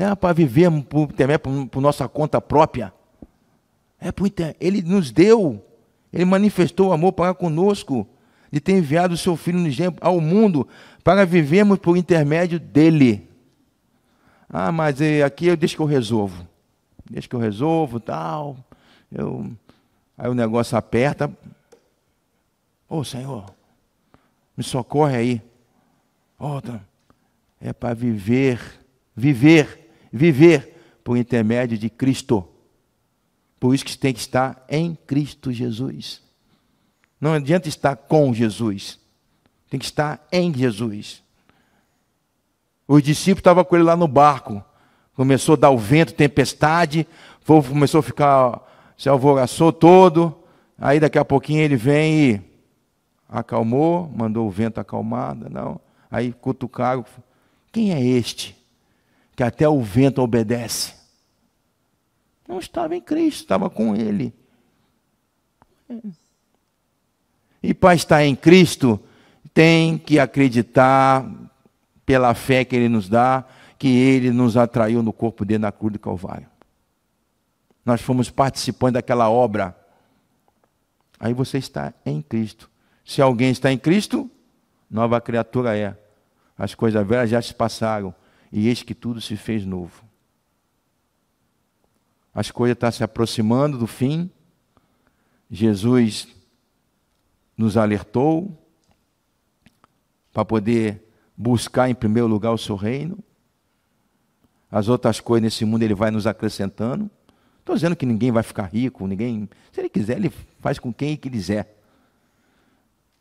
Não 0.00 0.12
é 0.12 0.14
para 0.14 0.32
vivermos 0.32 0.82
por 0.84 1.10
intermédio 1.10 1.66
por, 1.66 1.82
nossa 1.82 2.08
conta 2.08 2.40
própria. 2.40 2.90
É 4.00 4.10
por. 4.10 4.30
Ele 4.58 4.80
nos 4.80 5.10
deu, 5.10 5.62
ele 6.10 6.24
manifestou 6.24 6.88
o 6.88 6.92
amor 6.94 7.12
para 7.12 7.34
conosco 7.34 8.08
de 8.50 8.60
ter 8.60 8.72
enviado 8.72 9.12
o 9.12 9.18
seu 9.18 9.36
Filho 9.36 9.60
ao 10.00 10.18
mundo 10.18 10.66
para 11.04 11.26
vivermos 11.26 11.78
por 11.78 11.98
intermédio 11.98 12.58
dele. 12.58 13.28
Ah, 14.48 14.72
mas 14.72 15.02
é, 15.02 15.22
aqui 15.22 15.48
eu 15.48 15.56
deixo 15.56 15.76
que 15.76 15.82
eu 15.82 15.86
resolvo. 15.86 16.48
Deixa 17.10 17.28
que 17.28 17.36
eu 17.36 17.40
resolvo, 17.40 18.00
tal. 18.00 18.56
Eu, 19.12 19.52
aí 20.16 20.30
o 20.30 20.34
negócio 20.34 20.78
aperta. 20.78 21.30
Ô 22.88 23.00
oh, 23.00 23.04
Senhor, 23.04 23.44
me 24.56 24.64
socorre 24.64 25.16
aí. 25.16 25.42
Oh, 26.38 26.58
é 27.60 27.70
para 27.74 27.92
viver, 27.92 28.58
viver, 29.14 29.79
viver 30.12 31.00
por 31.04 31.16
intermédio 31.16 31.78
de 31.78 31.88
Cristo. 31.88 32.46
Por 33.58 33.74
isso 33.74 33.84
que 33.84 33.96
tem 33.96 34.12
que 34.12 34.20
estar 34.20 34.64
em 34.68 34.94
Cristo 35.06 35.52
Jesus. 35.52 36.22
Não 37.20 37.34
adianta 37.34 37.68
estar 37.68 37.94
com 37.94 38.32
Jesus, 38.32 38.98
Tem 39.68 39.78
que 39.78 39.84
estar 39.86 40.26
em 40.32 40.52
Jesus. 40.52 41.22
Os 42.88 43.02
discípulos 43.02 43.40
estavam 43.40 43.62
com 43.62 43.76
ele 43.76 43.84
lá 43.84 43.94
no 43.94 44.08
barco. 44.08 44.64
Começou 45.14 45.52
a 45.52 45.58
dar 45.58 45.70
o 45.70 45.78
vento, 45.78 46.12
tempestade. 46.12 47.06
O 47.40 47.44
povo 47.44 47.68
começou 47.68 48.00
a 48.00 48.02
ficar, 48.02 48.92
se 48.98 49.08
alvoraçou 49.08 49.72
todo. 49.72 50.36
Aí 50.76 50.98
daqui 50.98 51.18
a 51.18 51.24
pouquinho 51.24 51.60
ele 51.60 51.76
vem 51.76 52.14
e 52.14 52.40
acalmou, 53.28 54.10
mandou 54.12 54.48
o 54.48 54.50
vento 54.50 54.80
acalmar. 54.80 55.36
Não. 55.36 55.80
Aí 56.10 56.32
cutucaram. 56.32 57.04
Quem 57.70 57.92
é 57.92 58.04
este? 58.04 58.59
Que 59.40 59.44
até 59.44 59.66
o 59.66 59.80
vento 59.80 60.20
obedece. 60.20 60.92
Não 62.46 62.58
estava 62.58 62.94
em 62.94 63.00
Cristo, 63.00 63.40
estava 63.40 63.70
com 63.70 63.96
ele. 63.96 64.34
E 67.62 67.72
para 67.72 67.94
estar 67.94 68.22
em 68.22 68.36
Cristo, 68.36 69.00
tem 69.54 69.96
que 69.96 70.18
acreditar 70.18 71.26
pela 72.04 72.34
fé 72.34 72.66
que 72.66 72.76
Ele 72.76 72.90
nos 72.90 73.08
dá, 73.08 73.46
que 73.78 73.88
Ele 73.88 74.30
nos 74.30 74.58
atraiu 74.58 75.02
no 75.02 75.10
corpo 75.10 75.42
dele 75.42 75.60
na 75.60 75.72
cruz 75.72 75.94
do 75.94 75.98
Calvário. 75.98 76.46
Nós 77.82 78.02
fomos 78.02 78.28
participantes 78.28 78.92
daquela 78.92 79.30
obra. 79.30 79.74
Aí 81.18 81.32
você 81.32 81.56
está 81.56 81.94
em 82.04 82.20
Cristo. 82.20 82.70
Se 83.06 83.22
alguém 83.22 83.50
está 83.50 83.72
em 83.72 83.78
Cristo, 83.78 84.30
nova 84.90 85.18
criatura 85.18 85.74
é. 85.78 85.96
As 86.58 86.74
coisas 86.74 87.06
velhas 87.06 87.30
já 87.30 87.40
se 87.40 87.54
passaram, 87.54 88.14
e 88.52 88.68
eis 88.68 88.82
que 88.82 88.94
tudo 88.94 89.20
se 89.20 89.36
fez 89.36 89.64
novo. 89.64 90.04
As 92.34 92.50
coisas 92.50 92.74
estão 92.74 92.90
se 92.90 93.04
aproximando 93.04 93.78
do 93.78 93.86
fim. 93.86 94.30
Jesus 95.50 96.28
nos 97.56 97.76
alertou 97.76 98.56
para 100.32 100.44
poder 100.44 101.02
buscar 101.36 101.88
em 101.90 101.94
primeiro 101.94 102.28
lugar 102.28 102.52
o 102.52 102.58
seu 102.58 102.76
reino. 102.76 103.18
As 104.70 104.88
outras 104.88 105.20
coisas 105.20 105.42
nesse 105.42 105.64
mundo 105.64 105.82
ele 105.82 105.94
vai 105.94 106.10
nos 106.10 106.26
acrescentando. 106.26 107.10
Estou 107.58 107.74
dizendo 107.74 107.96
que 107.96 108.06
ninguém 108.06 108.30
vai 108.30 108.42
ficar 108.42 108.66
rico, 108.66 109.06
ninguém. 109.06 109.48
Se 109.72 109.80
ele 109.80 109.88
quiser, 109.88 110.16
ele 110.16 110.32
faz 110.60 110.78
com 110.78 110.92
quem 110.92 111.16
quiser. 111.16 111.76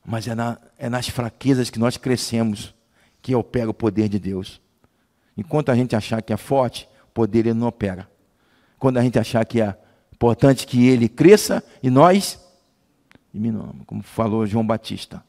Mas 0.05 0.27
é, 0.27 0.35
na, 0.35 0.57
é 0.77 0.89
nas 0.89 1.09
fraquezas 1.09 1.69
que 1.69 1.79
nós 1.79 1.97
crescemos 1.97 2.73
que 3.21 3.35
opera 3.35 3.69
o 3.69 3.73
poder 3.73 4.07
de 4.07 4.19
Deus. 4.19 4.61
Enquanto 5.39 5.69
a 5.69 5.75
gente 5.75 5.95
achar 5.95 6.21
que 6.21 6.33
é 6.33 6.37
forte, 6.37 6.85
o 7.05 7.11
poder 7.13 7.39
ele 7.39 7.53
não 7.53 7.67
opera. 7.67 8.09
Quando 8.77 8.97
a 8.97 9.01
gente 9.01 9.17
achar 9.17 9.45
que 9.45 9.61
é 9.61 9.73
importante 10.11 10.67
que 10.67 10.85
ele 10.89 11.07
cresça 11.07 11.63
e 11.81 11.89
nós 11.89 12.37
diminuamos, 13.33 13.85
como 13.85 14.03
falou 14.03 14.45
João 14.45 14.67
Batista. 14.67 15.23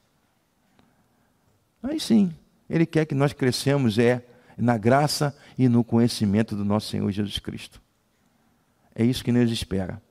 Aí 1.81 2.01
sim, 2.01 2.35
ele 2.69 2.85
quer 2.87 3.05
que 3.05 3.15
nós 3.15 3.33
cresçamos 3.33 4.01
é 4.01 4.25
na 4.59 4.77
graça 4.77 5.33
e 5.57 5.69
no 5.69 5.85
conhecimento 5.85 6.57
do 6.57 6.65
nosso 6.65 6.89
Senhor 6.89 7.09
Jesus 7.13 7.39
Cristo. 7.39 7.81
É 8.93 9.05
isso 9.05 9.23
que 9.23 9.31
nos 9.31 9.49
espera. 9.53 10.03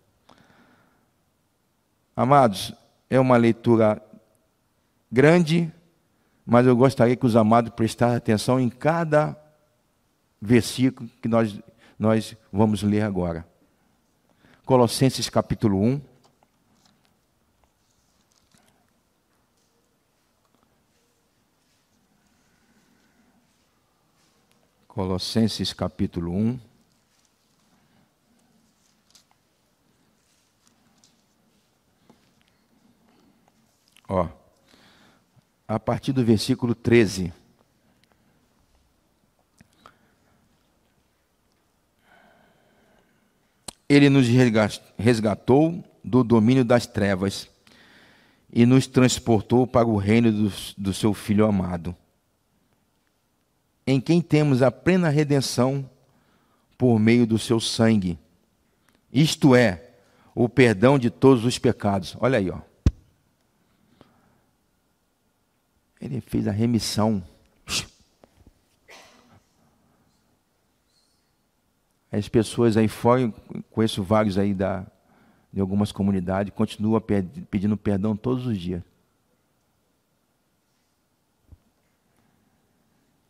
Amados, 2.16 2.74
é 3.10 3.20
uma 3.20 3.36
leitura 3.36 4.02
grande, 5.12 5.70
mas 6.46 6.66
eu 6.66 6.76
gostaria 6.76 7.18
que 7.18 7.26
os 7.26 7.36
amados 7.36 7.74
prestassem 7.74 8.16
atenção 8.16 8.62
em 8.62 8.70
cada 8.70 9.38
versículo 10.42 11.10
que 11.22 11.28
nós, 11.28 11.60
nós 11.98 12.36
vamos 12.52 12.82
ler 12.84 13.02
agora. 13.02 13.48
Colossenses 14.66 15.30
capítulo 15.30 15.82
1. 15.82 16.02
Colossenses 24.88 25.74
capítulo 25.74 26.34
1. 26.34 26.60
Ó, 34.10 34.28
a 35.68 35.80
partir 35.80 36.12
do 36.12 36.26
versículo 36.26 36.74
13. 36.74 37.32
Ele 43.90 44.10
nos 44.10 44.28
resgatou 44.98 45.84
do 46.04 46.24
domínio 46.24 46.64
das 46.64 46.86
trevas 46.86 47.50
e 48.54 48.66
nos 48.66 48.88
transportou 48.88 49.66
para 49.66 49.88
o 49.88 49.98
reino 49.98 50.32
do, 50.32 50.54
do 50.78 50.94
seu 50.94 51.14
Filho 51.14 51.46
amado 51.46 51.96
em 53.90 54.00
quem 54.00 54.22
temos 54.22 54.62
a 54.62 54.70
plena 54.70 55.10
redenção 55.10 55.90
por 56.78 57.00
meio 57.00 57.26
do 57.26 57.40
seu 57.40 57.60
sangue. 57.60 58.20
Isto 59.12 59.56
é, 59.56 59.90
o 60.36 60.48
perdão 60.48 61.00
de 61.00 61.10
todos 61.10 61.44
os 61.44 61.58
pecados. 61.58 62.16
Olha 62.20 62.38
aí, 62.38 62.52
ó. 62.52 62.60
Ele 66.00 66.22
fez 66.22 66.48
a 66.48 66.52
remissão. 66.52 67.24
As 72.12 72.28
pessoas 72.28 72.76
aí 72.76 72.88
fora, 72.88 73.32
conheço 73.72 74.02
vários 74.04 74.38
aí 74.38 74.54
da, 74.54 74.86
de 75.54 75.62
algumas 75.62 75.92
comunidades, 75.92 76.54
continuam 76.54 77.02
pedindo 77.50 77.78
perdão 77.78 78.16
todos 78.16 78.46
os 78.46 78.58
dias. 78.58 78.82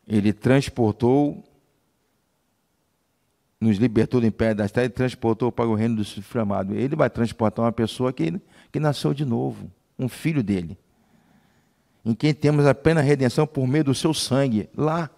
Ele 0.06 0.32
transportou, 0.32 1.44
nos 3.60 3.76
libertou 3.76 4.20
do 4.20 4.26
império 4.26 4.56
das 4.56 4.72
trevas 4.72 4.90
e 4.90 4.94
transportou 4.94 5.52
para 5.52 5.68
o 5.68 5.74
reino 5.74 5.96
do 5.96 6.04
suframado. 6.04 6.74
Ele 6.74 6.96
vai 6.96 7.08
transportar 7.08 7.64
uma 7.64 7.72
pessoa 7.72 8.12
que, 8.12 8.40
que 8.72 8.80
nasceu 8.80 9.14
de 9.14 9.24
novo, 9.24 9.70
um 9.98 10.08
filho 10.08 10.42
dele, 10.42 10.76
em 12.04 12.14
quem 12.14 12.32
temos 12.34 12.66
a 12.66 12.74
plena 12.74 13.02
redenção 13.02 13.46
por 13.46 13.66
meio 13.68 13.84
do 13.84 13.94
seu 13.94 14.14
sangue, 14.14 14.68
lá. 14.74 15.10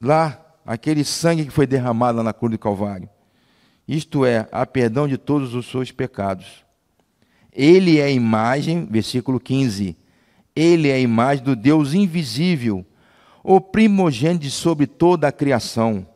Lá, 0.00 0.51
aquele 0.64 1.04
sangue 1.04 1.44
que 1.44 1.50
foi 1.50 1.66
derramado 1.66 2.22
na 2.22 2.32
cruz 2.32 2.52
do 2.52 2.58
Calvário. 2.58 3.08
Isto 3.86 4.24
é, 4.24 4.48
a 4.52 4.64
perdão 4.64 5.08
de 5.08 5.18
todos 5.18 5.54
os 5.54 5.70
seus 5.70 5.90
pecados. 5.90 6.64
Ele 7.52 7.98
é 7.98 8.04
a 8.04 8.10
imagem, 8.10 8.86
versículo 8.90 9.38
15. 9.40 9.96
Ele 10.54 10.88
é 10.88 10.94
a 10.94 11.00
imagem 11.00 11.44
do 11.44 11.56
Deus 11.56 11.94
invisível 11.94 12.86
o 13.42 13.60
primogênito 13.60 14.48
sobre 14.50 14.86
toda 14.86 15.28
a 15.28 15.32
criação, 15.32 16.06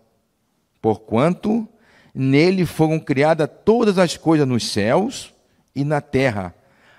porquanto 0.80 1.68
nele 2.14 2.64
foram 2.64 2.98
criadas 2.98 3.48
todas 3.64 3.98
as 3.98 4.16
coisas 4.16 4.46
nos 4.46 4.70
céus 4.70 5.35
e 5.74 5.85
na 5.85 6.00
terra, 6.00 6.54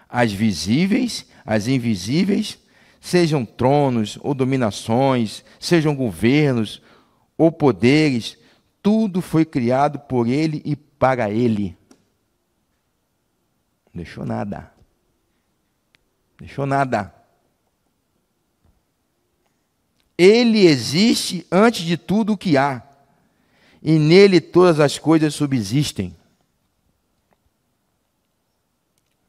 as 0.09 0.31
visíveis, 0.31 1.25
as 1.45 1.67
invisíveis, 1.67 2.59
sejam 2.99 3.45
tronos 3.45 4.19
ou 4.21 4.33
dominações, 4.33 5.43
sejam 5.59 5.95
governos 5.95 6.81
ou 7.37 7.51
poderes, 7.51 8.37
tudo 8.81 9.21
foi 9.21 9.45
criado 9.45 9.99
por 9.99 10.27
ele 10.27 10.61
e 10.65 10.75
para 10.75 11.29
ele. 11.29 11.77
Não 13.93 14.03
deixou 14.03 14.25
nada. 14.25 14.71
Deixou 16.39 16.65
nada. 16.65 17.13
Ele 20.17 20.65
existe 20.65 21.45
antes 21.51 21.81
de 21.85 21.95
tudo 21.95 22.33
o 22.33 22.37
que 22.37 22.57
há, 22.57 22.81
e 23.83 23.99
nele 23.99 24.41
todas 24.41 24.79
as 24.79 24.97
coisas 24.97 25.35
subsistem. 25.35 26.15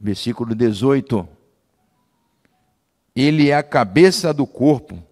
Versículo 0.00 0.54
18. 0.54 1.28
Ele 3.14 3.50
é 3.50 3.56
a 3.56 3.62
cabeça 3.62 4.32
do 4.32 4.46
corpo, 4.46 5.02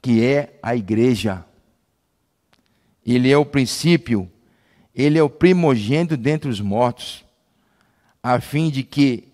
que 0.00 0.22
é 0.22 0.58
a 0.62 0.76
igreja. 0.76 1.44
Ele 3.06 3.30
é 3.30 3.38
o 3.38 3.46
princípio, 3.46 4.30
ele 4.94 5.18
é 5.18 5.22
o 5.22 5.30
primogênito 5.30 6.16
dentre 6.16 6.50
os 6.50 6.60
mortos, 6.60 7.24
a 8.22 8.40
fim 8.40 8.70
de 8.70 8.82
que 8.82 9.28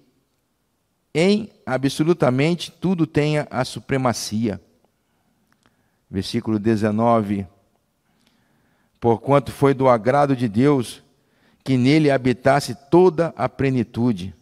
em 1.15 1.51
absolutamente 1.65 2.71
tudo 2.71 3.07
tenha 3.07 3.49
a 3.51 3.65
supremacia 3.65 4.61
versículo 6.13 6.59
19. 6.59 7.47
Porquanto 9.01 9.51
foi 9.51 9.73
do 9.73 9.89
agrado 9.89 10.37
de 10.37 10.47
Deus 10.47 11.03
que 11.65 11.79
nele 11.79 12.11
habitasse 12.11 12.77
toda 12.91 13.33
a 13.37 13.49
plenitude, 13.49 14.35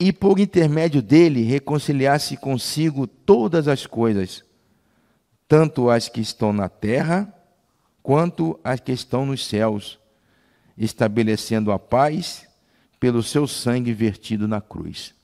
e 0.00 0.12
por 0.12 0.38
intermédio 0.38 1.02
dele 1.02 1.42
reconciliasse 1.42 2.36
consigo 2.36 3.06
todas 3.06 3.66
as 3.66 3.84
coisas, 3.84 4.44
tanto 5.48 5.90
as 5.90 6.08
que 6.08 6.20
estão 6.20 6.52
na 6.52 6.68
terra, 6.68 7.32
quanto 8.08 8.58
à 8.64 8.78
que 8.78 8.90
estão 8.90 9.26
nos 9.26 9.44
céus, 9.44 9.98
estabelecendo 10.78 11.70
a 11.70 11.78
paz 11.78 12.48
pelo 12.98 13.22
seu 13.22 13.46
sangue 13.46 13.92
vertido 13.92 14.48
na 14.48 14.62
cruz. 14.62 15.14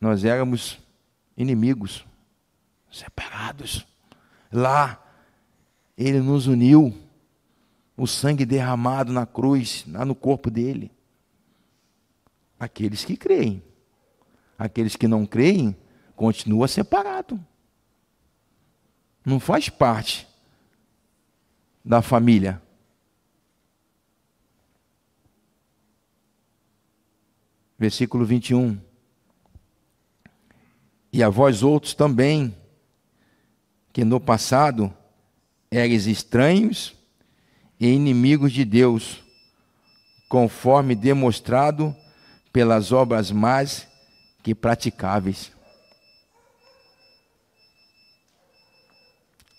Nós 0.00 0.24
éramos 0.24 0.80
inimigos, 1.36 2.04
separados. 2.90 3.86
Lá, 4.50 5.00
Ele 5.96 6.18
nos 6.18 6.48
uniu, 6.48 6.92
o 7.96 8.08
sangue 8.08 8.44
derramado 8.44 9.12
na 9.12 9.24
cruz, 9.24 9.84
lá 9.86 10.04
no 10.04 10.16
corpo 10.16 10.50
dele. 10.50 10.90
Aqueles 12.58 13.04
que 13.04 13.16
creem, 13.16 13.62
aqueles 14.58 14.96
que 14.96 15.06
não 15.06 15.24
creem, 15.24 15.76
continua 16.16 16.66
separado. 16.66 17.51
Não 19.24 19.38
faz 19.38 19.68
parte 19.68 20.26
da 21.84 22.02
família. 22.02 22.60
Versículo 27.78 28.24
21. 28.24 28.80
E 31.12 31.22
a 31.22 31.28
vós 31.28 31.62
outros 31.62 31.94
também, 31.94 32.56
que 33.92 34.04
no 34.04 34.18
passado 34.18 34.92
eres 35.70 36.06
estranhos 36.06 36.94
e 37.78 37.88
inimigos 37.88 38.52
de 38.52 38.64
Deus, 38.64 39.22
conforme 40.28 40.94
demonstrado 40.94 41.94
pelas 42.52 42.92
obras 42.92 43.30
mais 43.30 43.86
que 44.42 44.54
praticáveis. 44.54 45.51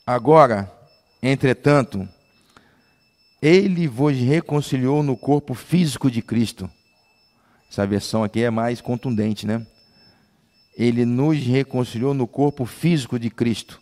Agora, 0.06 0.70
entretanto, 1.22 2.08
ele 3.41 3.88
vos 3.88 4.18
reconciliou 4.18 5.01
no 5.01 5.16
corpo 5.16 5.54
físico 5.54 6.12
de 6.12 6.22
Cristo. 6.22 6.70
Essa 7.72 7.88
versão 7.88 8.22
aqui 8.22 8.43
é 8.43 8.49
mais 8.49 8.82
contundente, 8.82 9.47
né? 9.47 9.66
Ele 10.78 11.06
nos 11.06 11.38
reconciliou 11.38 12.14
no 12.14 12.28
corpo 12.28 12.66
físico 12.66 13.18
de 13.18 13.30
Cristo, 13.30 13.80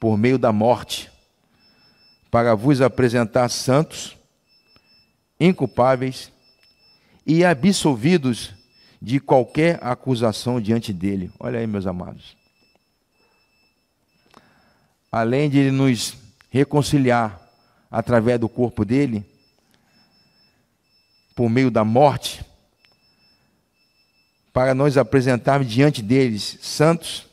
por 0.00 0.18
meio 0.18 0.36
da 0.36 0.50
morte, 0.52 1.08
para 2.28 2.56
vos 2.56 2.80
apresentar 2.80 3.48
santos, 3.50 4.16
inculpáveis 5.38 6.32
e 7.24 7.44
absolvidos 7.44 8.52
de 9.00 9.20
qualquer 9.20 9.78
acusação 9.80 10.60
diante 10.60 10.92
dele. 10.92 11.30
Olha 11.38 11.60
aí, 11.60 11.68
meus 11.68 11.86
amados 11.86 12.39
além 15.10 15.50
de 15.50 15.58
ele 15.58 15.70
nos 15.70 16.16
reconciliar 16.50 17.40
através 17.90 18.38
do 18.38 18.48
corpo 18.48 18.84
dele, 18.84 19.24
por 21.34 21.48
meio 21.48 21.70
da 21.70 21.84
morte, 21.84 22.44
para 24.52 24.74
nós 24.74 24.96
apresentarmos 24.96 25.68
diante 25.68 26.02
deles 26.02 26.58
santos, 26.60 27.26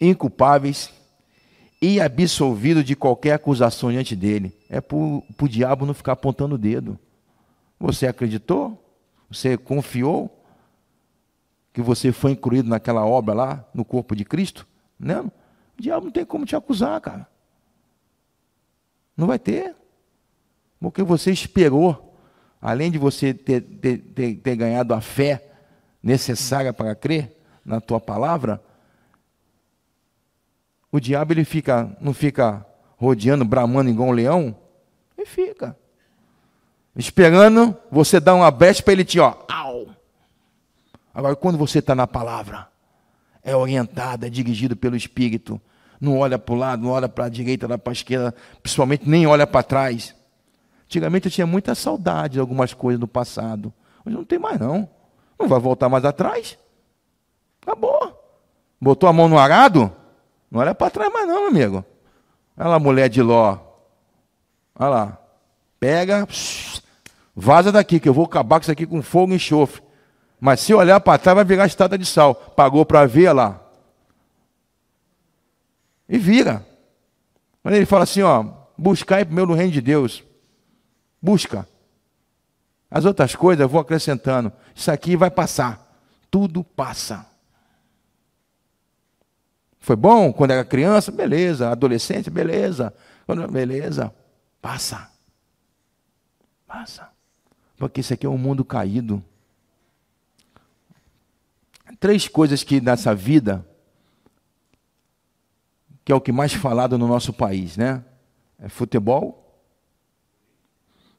inculpáveis 0.00 0.90
e 1.82 2.00
absolvidos 2.00 2.84
de 2.84 2.94
qualquer 2.94 3.34
acusação 3.34 3.90
diante 3.90 4.14
dele. 4.14 4.56
É 4.68 4.80
para 4.80 4.96
o 4.96 5.48
diabo 5.48 5.86
não 5.86 5.94
ficar 5.94 6.12
apontando 6.12 6.54
o 6.54 6.58
dedo. 6.58 6.98
Você 7.78 8.06
acreditou? 8.06 8.82
Você 9.30 9.56
confiou 9.56 10.44
que 11.72 11.80
você 11.80 12.12
foi 12.12 12.32
incluído 12.32 12.68
naquela 12.68 13.04
obra 13.06 13.34
lá, 13.34 13.64
no 13.72 13.84
corpo 13.84 14.14
de 14.14 14.24
Cristo? 14.24 14.66
Não. 14.98 15.32
O 15.80 15.82
diabo 15.82 16.04
não 16.04 16.12
tem 16.12 16.26
como 16.26 16.44
te 16.44 16.54
acusar, 16.54 17.00
cara. 17.00 17.26
Não 19.16 19.26
vai 19.26 19.38
ter. 19.38 19.74
Porque 20.78 21.02
você 21.02 21.32
esperou, 21.32 22.14
além 22.60 22.90
de 22.90 22.98
você 22.98 23.32
ter, 23.32 23.62
ter, 23.62 23.96
ter, 23.96 24.34
ter 24.34 24.56
ganhado 24.56 24.92
a 24.92 25.00
fé 25.00 25.42
necessária 26.02 26.70
para 26.70 26.94
crer 26.94 27.34
na 27.64 27.80
tua 27.80 27.98
palavra, 27.98 28.62
o 30.92 31.00
diabo 31.00 31.32
ele 31.32 31.46
fica, 31.46 31.96
não 31.98 32.12
fica 32.12 32.66
rodeando, 32.98 33.42
bramando 33.42 33.88
igual 33.88 34.10
um 34.10 34.12
leão, 34.12 34.54
ele 35.16 35.26
fica 35.26 35.74
esperando 36.94 37.74
você 37.90 38.20
dar 38.20 38.34
uma 38.34 38.50
brecha 38.50 38.82
para 38.82 38.92
ele 38.92 39.04
te, 39.06 39.18
ó, 39.18 39.34
au. 39.48 39.88
Agora, 41.14 41.34
quando 41.34 41.56
você 41.56 41.78
está 41.78 41.94
na 41.94 42.06
palavra, 42.06 42.69
é 43.42 43.54
orientado, 43.54 44.26
é 44.26 44.30
dirigido 44.30 44.76
pelo 44.76 44.96
Espírito, 44.96 45.60
não 46.00 46.18
olha 46.18 46.38
para 46.38 46.54
o 46.54 46.58
lado, 46.58 46.82
não 46.82 46.90
olha 46.90 47.08
para 47.08 47.26
a 47.26 47.28
direita, 47.28 47.68
não 47.68 47.78
para 47.78 47.90
a 47.90 47.94
esquerda, 47.94 48.34
principalmente 48.62 49.08
nem 49.08 49.26
olha 49.26 49.46
para 49.46 49.62
trás. 49.62 50.14
Antigamente 50.86 51.26
eu 51.26 51.32
tinha 51.32 51.46
muita 51.46 51.74
saudade 51.74 52.34
de 52.34 52.40
algumas 52.40 52.74
coisas 52.74 52.98
do 52.98 53.06
passado. 53.06 53.72
Hoje 54.04 54.16
não 54.16 54.24
tem 54.24 54.38
mais 54.38 54.58
não. 54.58 54.88
Não 55.38 55.46
vai 55.46 55.60
voltar 55.60 55.88
mais 55.88 56.04
atrás. 56.04 56.58
Acabou. 57.62 58.18
Botou 58.80 59.08
a 59.08 59.12
mão 59.12 59.28
no 59.28 59.38
arado? 59.38 59.92
Não 60.50 60.60
olha 60.60 60.74
para 60.74 60.90
trás 60.90 61.12
mais 61.12 61.28
não, 61.28 61.46
amigo. 61.46 61.84
Olha 62.56 62.68
lá 62.68 62.78
mulher 62.78 63.08
de 63.08 63.22
Ló. 63.22 63.58
Olha 64.74 64.88
lá. 64.88 65.18
Pega, 65.78 66.26
vaza 67.34 67.70
daqui, 67.70 68.00
que 68.00 68.08
eu 68.08 68.14
vou 68.14 68.24
acabar 68.24 68.58
com 68.58 68.62
isso 68.62 68.72
aqui 68.72 68.86
com 68.86 69.00
fogo 69.00 69.32
e 69.32 69.36
enxofre. 69.36 69.82
Mas 70.40 70.60
se 70.60 70.72
olhar 70.72 70.98
para 71.00 71.18
trás, 71.18 71.36
vai 71.36 71.44
virar 71.44 71.66
estátua 71.66 71.98
de 71.98 72.06
sal. 72.06 72.34
Pagou 72.34 72.86
para 72.86 73.06
ver 73.06 73.32
lá. 73.32 73.60
E 76.08 76.16
vira. 76.16 76.66
Quando 77.62 77.74
ele 77.74 77.84
fala 77.84 78.04
assim, 78.04 78.22
ó, 78.22 78.44
buscar 78.76 79.24
primeiro 79.24 79.50
no 79.50 79.56
reino 79.56 79.72
de 79.72 79.82
Deus. 79.82 80.24
Busca. 81.20 81.68
As 82.90 83.04
outras 83.04 83.36
coisas 83.36 83.60
eu 83.60 83.68
vou 83.68 83.80
acrescentando. 83.80 84.50
Isso 84.74 84.90
aqui 84.90 85.14
vai 85.14 85.30
passar. 85.30 85.86
Tudo 86.30 86.64
passa. 86.64 87.26
Foi 89.78 89.94
bom 89.94 90.32
quando 90.32 90.52
era 90.52 90.64
criança? 90.64 91.12
Beleza. 91.12 91.70
Adolescente? 91.70 92.30
Beleza. 92.30 92.94
Beleza. 93.50 94.12
Passa. 94.60 95.10
Passa. 96.66 97.08
Porque 97.76 98.00
isso 98.00 98.14
aqui 98.14 98.26
é 98.26 98.28
um 98.28 98.38
mundo 98.38 98.64
caído. 98.64 99.22
Três 102.00 102.26
coisas 102.26 102.64
que 102.64 102.80
nessa 102.80 103.14
vida 103.14 103.64
que 106.04 106.12
é 106.12 106.14
o 106.16 106.20
que 106.20 106.32
mais 106.32 106.52
falado 106.52 106.98
no 106.98 107.06
nosso 107.06 107.32
país, 107.32 107.76
né? 107.76 108.02
É 108.58 108.68
futebol, 108.68 109.62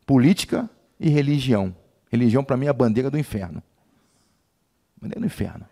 política 0.06 0.70
e 1.00 1.08
religião. 1.10 1.74
Religião, 2.12 2.44
para 2.44 2.58
mim, 2.58 2.66
é 2.66 2.70
a 2.70 2.74
bandeira 2.74 3.10
do 3.10 3.18
inferno. 3.18 3.64
Bandeira 5.02 5.22
do 5.22 5.26
inferno. 5.26 5.66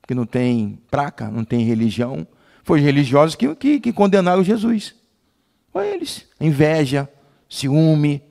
Porque 0.00 0.14
não 0.14 0.26
tem 0.26 0.80
praca, 0.90 1.30
não 1.30 1.44
tem 1.44 1.64
religião. 1.64 2.26
Foi 2.64 2.80
os 2.80 2.84
religiosos 2.84 3.36
que, 3.36 3.54
que, 3.54 3.78
que 3.78 3.92
condenaram 3.92 4.42
Jesus. 4.42 4.94
Foi 5.72 5.86
eles. 5.86 6.26
Inveja, 6.40 7.08
ciúme. 7.48 8.22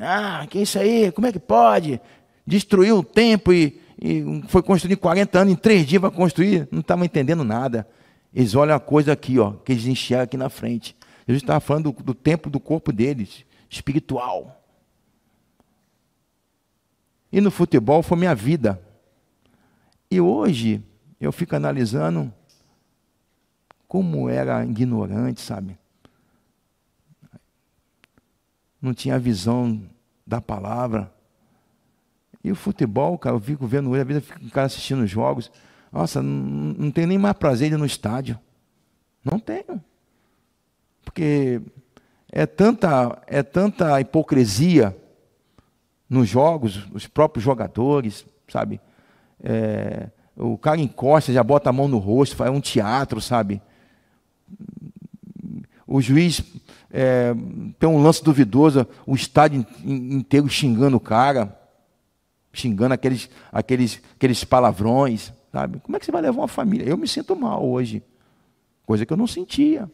Ah, 0.00 0.46
que 0.50 0.62
isso 0.62 0.78
aí? 0.78 1.12
Como 1.12 1.26
é 1.26 1.32
que 1.32 1.38
pode? 1.38 2.00
Destruiu 2.44 2.98
o 2.98 3.04
tempo 3.04 3.52
e, 3.52 3.80
e 4.04 4.42
foi 4.48 4.64
construído 4.64 4.98
em 4.98 5.00
40 5.00 5.38
anos, 5.38 5.52
em 5.52 5.56
três 5.56 5.86
dias 5.86 6.02
vai 6.02 6.10
construir. 6.10 6.66
Não 6.72 6.80
estava 6.80 7.04
entendendo 7.04 7.44
nada. 7.44 7.86
Eles 8.34 8.56
olham 8.56 8.74
a 8.74 8.80
coisa 8.80 9.12
aqui, 9.12 9.38
ó, 9.38 9.52
que 9.52 9.70
eles 9.70 9.86
enxergam 9.86 10.24
aqui 10.24 10.36
na 10.36 10.48
frente. 10.48 10.96
Jesus 11.24 11.44
estava 11.44 11.60
falando 11.60 11.92
do, 11.92 12.02
do 12.02 12.12
tempo 12.12 12.50
do 12.50 12.58
corpo 12.58 12.92
deles, 12.92 13.44
espiritual. 13.70 14.60
E 17.30 17.40
no 17.40 17.48
futebol 17.48 18.02
foi 18.02 18.18
minha 18.18 18.34
vida. 18.34 18.82
E 20.10 20.20
hoje 20.20 20.82
eu 21.20 21.30
fico 21.30 21.54
analisando 21.54 22.34
como 23.86 24.28
era 24.28 24.64
ignorante, 24.64 25.40
sabe? 25.40 25.78
Não 28.80 28.92
tinha 28.92 29.16
visão 29.16 29.80
da 30.26 30.40
palavra. 30.40 31.14
E 32.44 32.50
o 32.50 32.56
futebol, 32.56 33.16
cara, 33.18 33.36
eu 33.36 33.40
fico 33.40 33.66
vendo 33.66 33.90
hoje, 33.90 34.00
a 34.00 34.04
vida 34.04 34.20
fica 34.20 34.40
o 34.44 34.50
cara 34.50 34.66
assistindo 34.66 35.02
os 35.02 35.10
jogos. 35.10 35.50
Nossa, 35.92 36.22
não, 36.22 36.74
não 36.78 36.90
tenho 36.90 37.06
nem 37.06 37.18
mais 37.18 37.36
prazer 37.36 37.68
de 37.68 37.74
ir 37.74 37.78
no 37.78 37.86
estádio. 37.86 38.38
Não 39.24 39.38
tenho. 39.38 39.82
Porque 41.04 41.60
é 42.30 42.46
tanta, 42.46 43.22
é 43.26 43.42
tanta 43.42 44.00
hipocrisia 44.00 44.96
nos 46.08 46.28
jogos, 46.28 46.88
os 46.92 47.06
próprios 47.06 47.44
jogadores, 47.44 48.26
sabe? 48.48 48.80
É, 49.42 50.10
o 50.36 50.58
cara 50.58 50.80
encosta, 50.80 51.32
já 51.32 51.42
bota 51.42 51.70
a 51.70 51.72
mão 51.72 51.88
no 51.88 51.98
rosto, 51.98 52.36
faz 52.36 52.50
um 52.50 52.60
teatro, 52.60 53.20
sabe? 53.20 53.62
O 55.86 56.00
juiz 56.00 56.42
é, 56.90 57.34
tem 57.78 57.88
um 57.88 58.02
lance 58.02 58.24
duvidoso, 58.24 58.86
o 59.06 59.14
estádio 59.14 59.66
inteiro 59.84 60.48
xingando 60.48 60.96
o 60.96 61.00
cara, 61.00 61.58
xingando 62.52 62.94
aqueles, 62.94 63.30
aqueles, 63.50 64.00
aqueles 64.14 64.44
palavrões. 64.44 65.32
Sabe? 65.50 65.80
Como 65.80 65.96
é 65.96 66.00
que 66.00 66.06
você 66.06 66.12
vai 66.12 66.22
levar 66.22 66.42
uma 66.42 66.48
família? 66.48 66.88
Eu 66.88 66.96
me 66.96 67.08
sinto 67.08 67.36
mal 67.36 67.64
hoje. 67.64 68.02
Coisa 68.84 69.06
que 69.06 69.12
eu 69.12 69.16
não 69.16 69.26
sentia. 69.26 69.90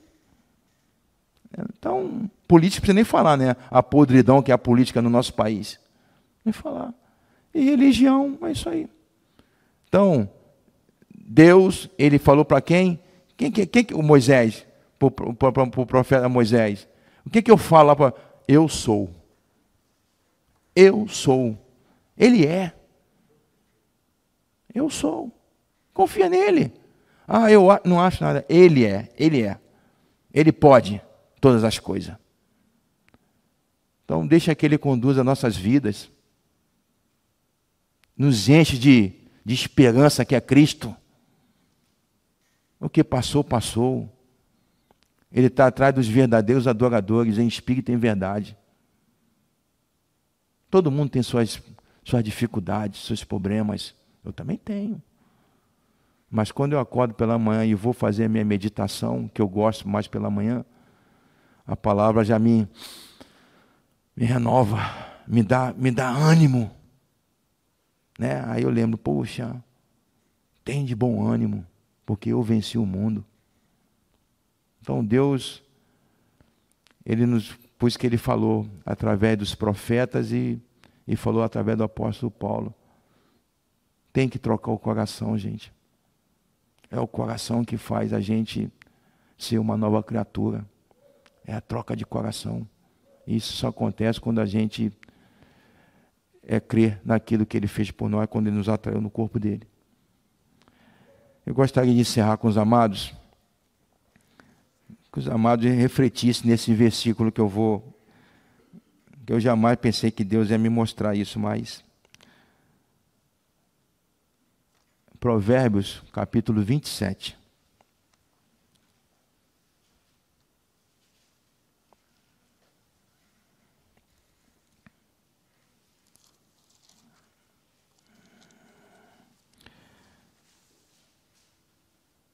Então, 1.79 2.31
política 2.47 2.81
precisa 2.81 2.95
nem 2.95 3.05
falar, 3.05 3.37
né? 3.37 3.57
A 3.71 3.83
podridão 3.83 4.43
que 4.43 4.51
é 4.51 4.55
a 4.55 4.59
política 4.59 5.01
no 5.01 5.11
nosso 5.11 5.35
país. 5.35 5.81
Nem 6.45 6.53
falar. 6.53 6.93
E 7.55 7.65
religião, 7.65 8.39
é 8.43 8.53
isso 8.53 8.69
aí. 8.69 8.89
Então, 9.89 10.29
Deus, 11.15 11.89
ele 11.99 12.19
falou 12.19 12.45
para 12.45 12.61
quem? 12.61 13.01
Quem, 13.37 13.51
quem, 13.51 13.67
quem? 13.67 13.87
O 13.95 14.03
Moisés, 14.03 14.67
para 14.99 15.63
o 15.63 15.87
profeta 15.87 16.29
Moisés. 16.29 16.87
O 17.25 17.31
que, 17.31 17.43
que 17.43 17.51
eu 17.51 17.57
falo 17.57 17.95
para. 17.97 18.15
Eu 18.47 18.69
sou. 18.69 19.11
Eu 20.75 21.07
sou. 21.09 21.59
Ele 22.19 22.45
é. 22.45 22.75
Eu 24.75 24.91
sou. 24.91 25.33
Confia 25.95 26.29
nele. 26.29 26.73
Ah, 27.27 27.51
eu 27.51 27.69
não 27.85 28.01
acho 28.01 28.23
nada. 28.23 28.45
Ele 28.49 28.85
é. 28.85 29.13
Ele 29.17 29.43
é. 29.43 29.59
Ele 30.35 30.51
pode 30.51 31.01
todas 31.41 31.63
as 31.63 31.79
coisas. 31.79 32.17
Então, 34.05 34.27
deixa 34.27 34.55
que 34.55 34.67
Ele 34.67 34.79
conduza 34.79 35.23
nossas 35.23 35.57
vidas. 35.57 36.11
Nos 38.17 38.49
enche 38.49 38.77
de, 38.77 39.13
de 39.45 39.55
esperança 39.55 40.25
que 40.25 40.35
é 40.35 40.41
Cristo. 40.41 40.97
O 42.81 42.89
que 42.89 43.05
passou, 43.05 43.45
passou. 43.45 44.09
Ele 45.31 45.49
está 45.49 45.67
atrás 45.67 45.95
dos 45.95 46.09
verdadeiros 46.09 46.67
adoradores, 46.67 47.39
em 47.39 47.47
espírito 47.47 47.91
e 47.91 47.95
em 47.95 47.99
verdade. 47.99 48.57
Todo 50.71 50.91
mundo 50.91 51.11
tem 51.11 51.23
suas, 51.23 51.63
suas 52.09 52.25
dificuldades, 52.25 53.05
seus 53.05 53.23
problemas. 53.23 53.95
Eu 54.25 54.33
também 54.33 54.57
tenho. 54.57 55.01
Mas 56.31 56.51
quando 56.51 56.73
eu 56.73 56.81
acordo 56.81 57.15
pela 57.15 57.39
manhã 57.39 57.65
e 57.65 57.75
vou 57.75 57.93
fazer 57.93 58.25
a 58.25 58.29
minha 58.29 58.45
meditação, 58.45 59.29
que 59.29 59.41
eu 59.41 59.49
gosto 59.49 59.89
mais 59.89 60.07
pela 60.07 60.31
manhã, 60.31 60.65
a 61.67 61.77
palavra 61.77 62.25
já 62.25 62.39
me 62.39 62.69
me 64.17 64.25
renova, 64.25 64.79
me 65.29 65.45
dá, 65.45 65.73
me 65.77 65.93
dá 65.93 66.09
ânimo. 66.09 66.69
Né? 68.19 68.43
Aí 68.47 68.65
eu 68.65 68.71
lembro, 68.71 68.99
poxa, 68.99 69.63
tem 70.65 70.85
de 70.85 70.93
bom 70.93 71.25
ânimo, 71.25 71.65
porque 72.05 72.31
eu 72.31 72.43
venci 72.43 72.77
o 72.77 72.85
mundo. 72.85 73.25
Então 74.81 75.05
Deus, 75.05 75.63
Ele 77.07 77.27
nos, 77.27 77.57
pois 77.79 77.97
que 77.97 78.09
Ele 78.09 78.19
falou 78.19 78.69
através 78.85 79.39
dos 79.39 79.55
profetas 79.55 80.33
e, 80.33 80.61
e 81.09 81.17
falou 81.17 81.43
através 81.43 81.79
do 81.79 81.85
apóstolo 81.85 82.31
Paulo. 82.31 82.75
Tem 84.13 84.29
que 84.29 84.39
trocar 84.39 84.73
o 84.73 84.79
coração, 84.79 85.39
gente. 85.39 85.73
É 86.91 87.01
o 87.01 87.09
coração 87.09 87.65
que 87.65 87.79
faz 87.79 88.13
a 88.13 88.21
gente 88.21 88.71
ser 89.39 89.59
uma 89.59 89.75
nova 89.75 90.03
criatura. 90.03 90.67
É 91.47 91.55
a 91.55 91.63
troca 91.63 91.97
de 91.97 92.05
coração. 92.05 92.69
Isso 93.27 93.55
só 93.55 93.69
acontece 93.69 94.21
quando 94.21 94.39
a 94.39 94.45
gente 94.45 94.93
é 96.43 96.61
crer 96.61 97.01
naquilo 97.03 97.47
que 97.47 97.57
ele 97.57 97.67
fez 97.67 97.91
por 97.91 98.11
nós, 98.11 98.29
quando 98.29 98.49
ele 98.49 98.57
nos 98.57 98.69
atraiu 98.69 99.01
no 99.01 99.11
corpo 99.11 99.39
dele. 99.39 99.67
Eu 101.47 101.55
gostaria 101.55 101.95
de 101.95 102.01
encerrar 102.01 102.37
com 102.37 102.49
os 102.49 102.59
amados, 102.59 103.15
que 105.11 105.19
os 105.19 105.29
amados 105.29 105.65
refletissem 105.65 106.51
nesse 106.51 106.75
versículo 106.75 107.33
que 107.33 107.41
eu 107.41 107.49
vou, 107.49 107.98
que 109.29 109.33
eu 109.35 109.39
jamais 109.39 109.77
pensei 109.77 110.11
que 110.11 110.25
Deus 110.25 110.49
ia 110.49 110.57
me 110.57 110.71
mostrar 110.71 111.15
isso, 111.15 111.39
mas 111.39 111.85
Provérbios, 115.21 116.03
capítulo 116.15 116.63
27. 116.63 117.37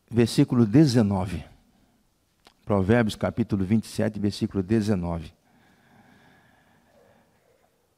versículo 0.08 0.64
19. 0.64 1.44
Provérbios 2.64 3.16
capítulo 3.16 3.64
27, 3.64 4.20
versículo 4.20 4.62
19. 4.62 5.43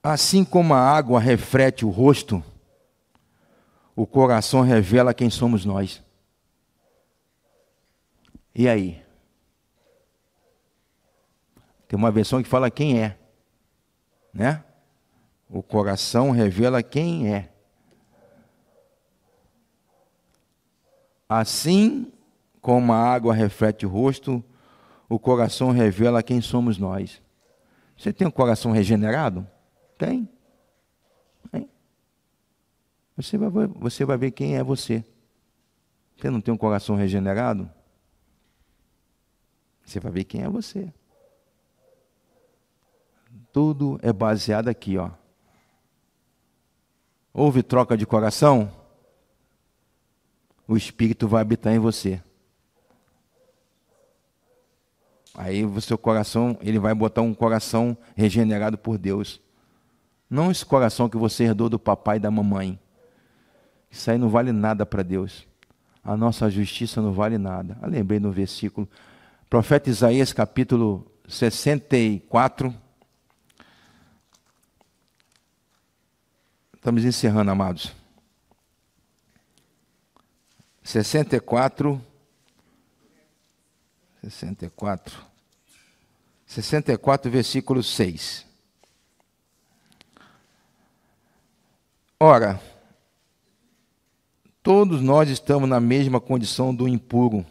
Assim 0.09 0.44
como 0.44 0.72
a 0.72 0.78
água 0.78 1.18
reflete 1.18 1.84
o 1.84 1.90
rosto, 1.90 2.40
o 3.96 4.07
coração 4.07 4.61
revela 4.61 5.12
quem 5.12 5.28
somos 5.28 5.64
nós. 5.64 6.00
E 8.54 8.68
aí? 8.68 9.02
Tem 11.88 11.98
uma 11.98 12.12
versão 12.12 12.40
que 12.40 12.48
fala 12.48 12.70
quem 12.70 13.02
é, 13.02 13.18
né? 14.32 14.62
O 15.50 15.61
coração 15.61 16.30
revela 16.30 16.84
quem 16.84 17.34
é. 17.34 17.50
Assim 21.28 22.12
como 22.61 22.92
a 22.92 23.12
água 23.12 23.34
reflete 23.34 23.84
o 23.84 23.88
rosto, 23.88 24.40
o 25.09 25.18
coração 25.18 25.72
revela 25.72 26.22
quem 26.22 26.40
somos 26.40 26.78
nós. 26.78 27.20
Você 27.98 28.12
tem 28.12 28.24
um 28.24 28.30
coração 28.30 28.70
regenerado? 28.70 29.44
Tem. 29.99 30.28
Tem. 31.51 31.68
Você 33.16 33.38
vai, 33.38 33.66
você 33.66 34.05
vai 34.05 34.16
ver 34.16 34.30
quem 34.30 34.57
é 34.57 34.62
você. 34.62 35.05
Você 36.16 36.30
não 36.30 36.40
tem 36.40 36.53
um 36.53 36.59
coração 36.59 36.97
regenerado? 36.97 37.70
Você 39.84 40.01
vai 40.01 40.12
ver 40.12 40.24
quem 40.24 40.42
é 40.42 40.49
você. 40.49 40.92
Tudo 43.53 43.99
é 44.03 44.12
baseado 44.12 44.68
aqui, 44.68 44.99
ó. 44.99 45.11
Houve 47.32 47.62
troca 47.62 47.97
de 47.97 48.07
coração? 48.07 48.72
o 50.66 50.76
Espírito 50.76 51.28
vai 51.28 51.42
habitar 51.42 51.72
em 51.72 51.78
você. 51.78 52.20
Aí 55.34 55.64
o 55.64 55.80
seu 55.80 55.99
coração, 55.99 56.59
ele 56.61 56.78
vai 56.78 56.94
botar 56.94 57.20
um 57.20 57.34
coração 57.34 57.97
regenerado 58.16 58.76
por 58.76 58.99
Deus. 58.99 59.40
Não 60.29 60.51
esse 60.51 60.64
coração 60.64 61.09
que 61.09 61.16
você 61.16 61.45
herdou 61.45 61.68
do 61.68 61.79
papai 61.79 62.16
e 62.16 62.20
da 62.20 62.31
mamãe. 62.31 62.79
Isso 63.91 64.11
aí 64.11 64.18
não 64.18 64.29
vale 64.29 64.53
nada 64.53 64.85
para 64.85 65.03
Deus. 65.03 65.47
A 66.03 66.16
nossa 66.16 66.51
justiça 66.51 67.01
não 67.01 67.12
vale 67.12 67.39
nada. 67.39 67.79
Eu 67.83 67.89
lembrei 67.89 68.18
no 68.18 68.33
versículo. 68.33 68.89
Profeta 69.49 69.89
Isaías, 69.89 70.33
capítulo 70.33 71.11
64. 71.29 72.74
Estamos 76.74 77.05
encerrando, 77.05 77.51
amados. 77.51 77.93
64, 80.85 82.01
64, 84.22 85.27
64, 86.47 87.31
versículo 87.31 87.83
6. 87.83 88.47
Ora, 92.18 92.60
todos 94.62 95.00
nós 95.00 95.28
estamos 95.28 95.68
na 95.68 95.80
mesma 95.80 96.20
condição 96.20 96.74
do 96.74 96.88
impuro. 96.88 97.44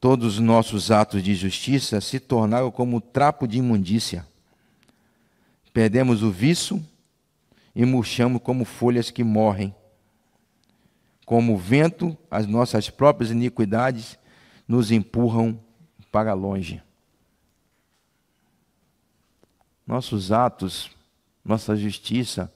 Todos 0.00 0.34
os 0.34 0.40
nossos 0.40 0.90
atos 0.90 1.22
de 1.22 1.34
justiça 1.34 2.00
se 2.00 2.18
tornaram 2.18 2.70
como 2.70 3.00
trapo 3.00 3.46
de 3.46 3.58
imundícia. 3.58 4.26
Perdemos 5.72 6.22
o 6.22 6.30
vício 6.30 6.82
e 7.74 7.84
murchamos 7.84 8.42
como 8.42 8.64
folhas 8.64 9.10
que 9.10 9.22
morrem 9.22 9.74
como 11.30 11.56
vento, 11.56 12.18
as 12.28 12.44
nossas 12.44 12.90
próprias 12.90 13.30
iniquidades 13.30 14.18
nos 14.66 14.90
empurram 14.90 15.60
para 16.10 16.34
longe. 16.34 16.82
Nossos 19.86 20.32
atos, 20.32 20.90
nossa 21.44 21.76
justiça, 21.76 22.52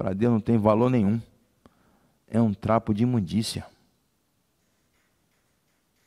para 0.00 0.14
Deus 0.14 0.32
não 0.32 0.40
tem 0.40 0.56
valor 0.56 0.88
nenhum. 0.88 1.20
É 2.26 2.40
um 2.40 2.54
trapo 2.54 2.94
de 2.94 3.02
imundícia. 3.02 3.66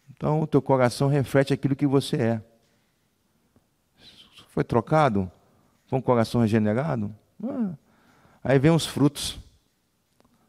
Então 0.10 0.42
o 0.42 0.48
teu 0.48 0.64
coração 0.64 1.08
reflete 1.08 1.54
aquilo 1.54 1.76
que 1.76 1.86
você 1.86 2.18
é. 2.18 2.42
Foi 4.50 4.64
trocado? 4.64 5.32
Foi 5.86 6.00
um 6.00 6.02
coração 6.02 6.42
regenerado? 6.42 7.16
Ah, 7.44 7.74
aí 8.44 8.58
vem 8.58 8.72
os 8.72 8.84
frutos 8.84 9.38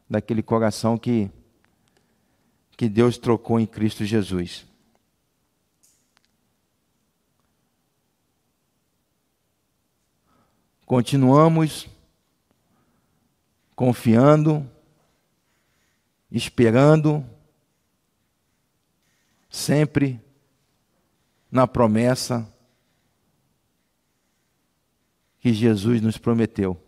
daquele 0.09 0.41
coração 0.41 0.97
que 0.97 1.29
que 2.75 2.89
Deus 2.89 3.15
trocou 3.15 3.59
em 3.59 3.67
Cristo 3.67 4.03
Jesus. 4.03 4.65
Continuamos 10.83 11.87
confiando, 13.75 14.69
esperando, 16.31 17.25
sempre 19.49 20.21
na 21.51 21.67
promessa 21.67 22.51
que 25.39 25.53
Jesus 25.53 26.01
nos 26.01 26.17
prometeu. 26.17 26.81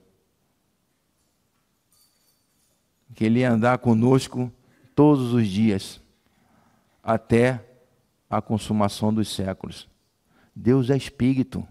Que 3.13 3.25
Ele 3.25 3.39
ia 3.39 3.51
andar 3.51 3.77
conosco 3.79 4.51
todos 4.95 5.33
os 5.33 5.47
dias, 5.47 6.01
até 7.03 7.63
a 8.29 8.41
consumação 8.41 9.13
dos 9.13 9.33
séculos. 9.33 9.87
Deus 10.55 10.89
é 10.89 10.97
espírito. 10.97 11.65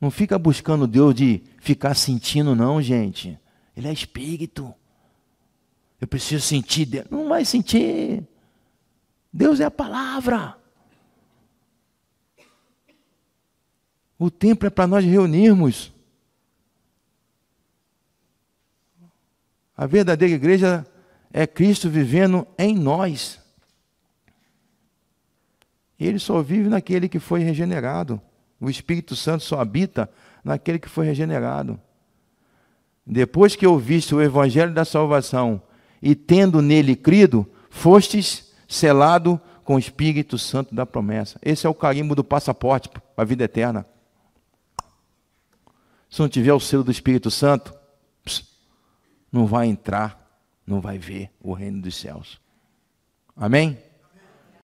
Não 0.00 0.10
fica 0.10 0.38
buscando 0.38 0.86
Deus 0.86 1.14
de 1.14 1.42
ficar 1.58 1.94
sentindo, 1.94 2.54
não, 2.54 2.80
gente. 2.80 3.38
Ele 3.80 3.88
é 3.88 3.92
espírito. 3.94 4.74
Eu 5.98 6.06
preciso 6.06 6.44
sentir 6.44 6.84
Deus. 6.84 7.06
Não 7.10 7.26
vai 7.26 7.46
sentir. 7.46 8.22
Deus 9.32 9.58
é 9.58 9.64
a 9.64 9.70
palavra. 9.70 10.54
O 14.18 14.30
templo 14.30 14.66
é 14.66 14.70
para 14.70 14.86
nós 14.86 15.02
reunirmos. 15.02 15.90
A 19.74 19.86
verdadeira 19.86 20.34
igreja 20.34 20.86
é 21.32 21.46
Cristo 21.46 21.88
vivendo 21.88 22.46
em 22.58 22.76
nós. 22.76 23.40
Ele 25.98 26.18
só 26.18 26.42
vive 26.42 26.68
naquele 26.68 27.08
que 27.08 27.18
foi 27.18 27.40
regenerado. 27.40 28.20
O 28.60 28.68
Espírito 28.68 29.16
Santo 29.16 29.42
só 29.42 29.58
habita 29.58 30.10
naquele 30.44 30.78
que 30.78 30.88
foi 30.88 31.06
regenerado. 31.06 31.80
Depois 33.06 33.56
que 33.56 33.66
ouviste 33.66 34.14
o 34.14 34.22
evangelho 34.22 34.72
da 34.72 34.84
salvação 34.84 35.62
e 36.02 36.14
tendo 36.14 36.62
nele 36.62 36.94
crido, 36.94 37.46
fostes 37.68 38.52
selado 38.68 39.40
com 39.64 39.76
o 39.76 39.78
Espírito 39.78 40.38
Santo 40.38 40.74
da 40.74 40.86
promessa. 40.86 41.38
Esse 41.42 41.66
é 41.66 41.70
o 41.70 41.74
carimbo 41.74 42.14
do 42.14 42.24
passaporte 42.24 42.88
para 42.88 43.02
a 43.16 43.24
vida 43.24 43.44
eterna. 43.44 43.86
Se 46.08 46.20
não 46.20 46.28
tiver 46.28 46.52
o 46.52 46.60
selo 46.60 46.82
do 46.82 46.90
Espírito 46.90 47.30
Santo, 47.30 47.72
não 49.30 49.46
vai 49.46 49.68
entrar, 49.68 50.40
não 50.66 50.80
vai 50.80 50.98
ver 50.98 51.30
o 51.40 51.52
reino 51.52 51.80
dos 51.82 51.94
céus. 51.96 52.40
Amém? 53.36 53.78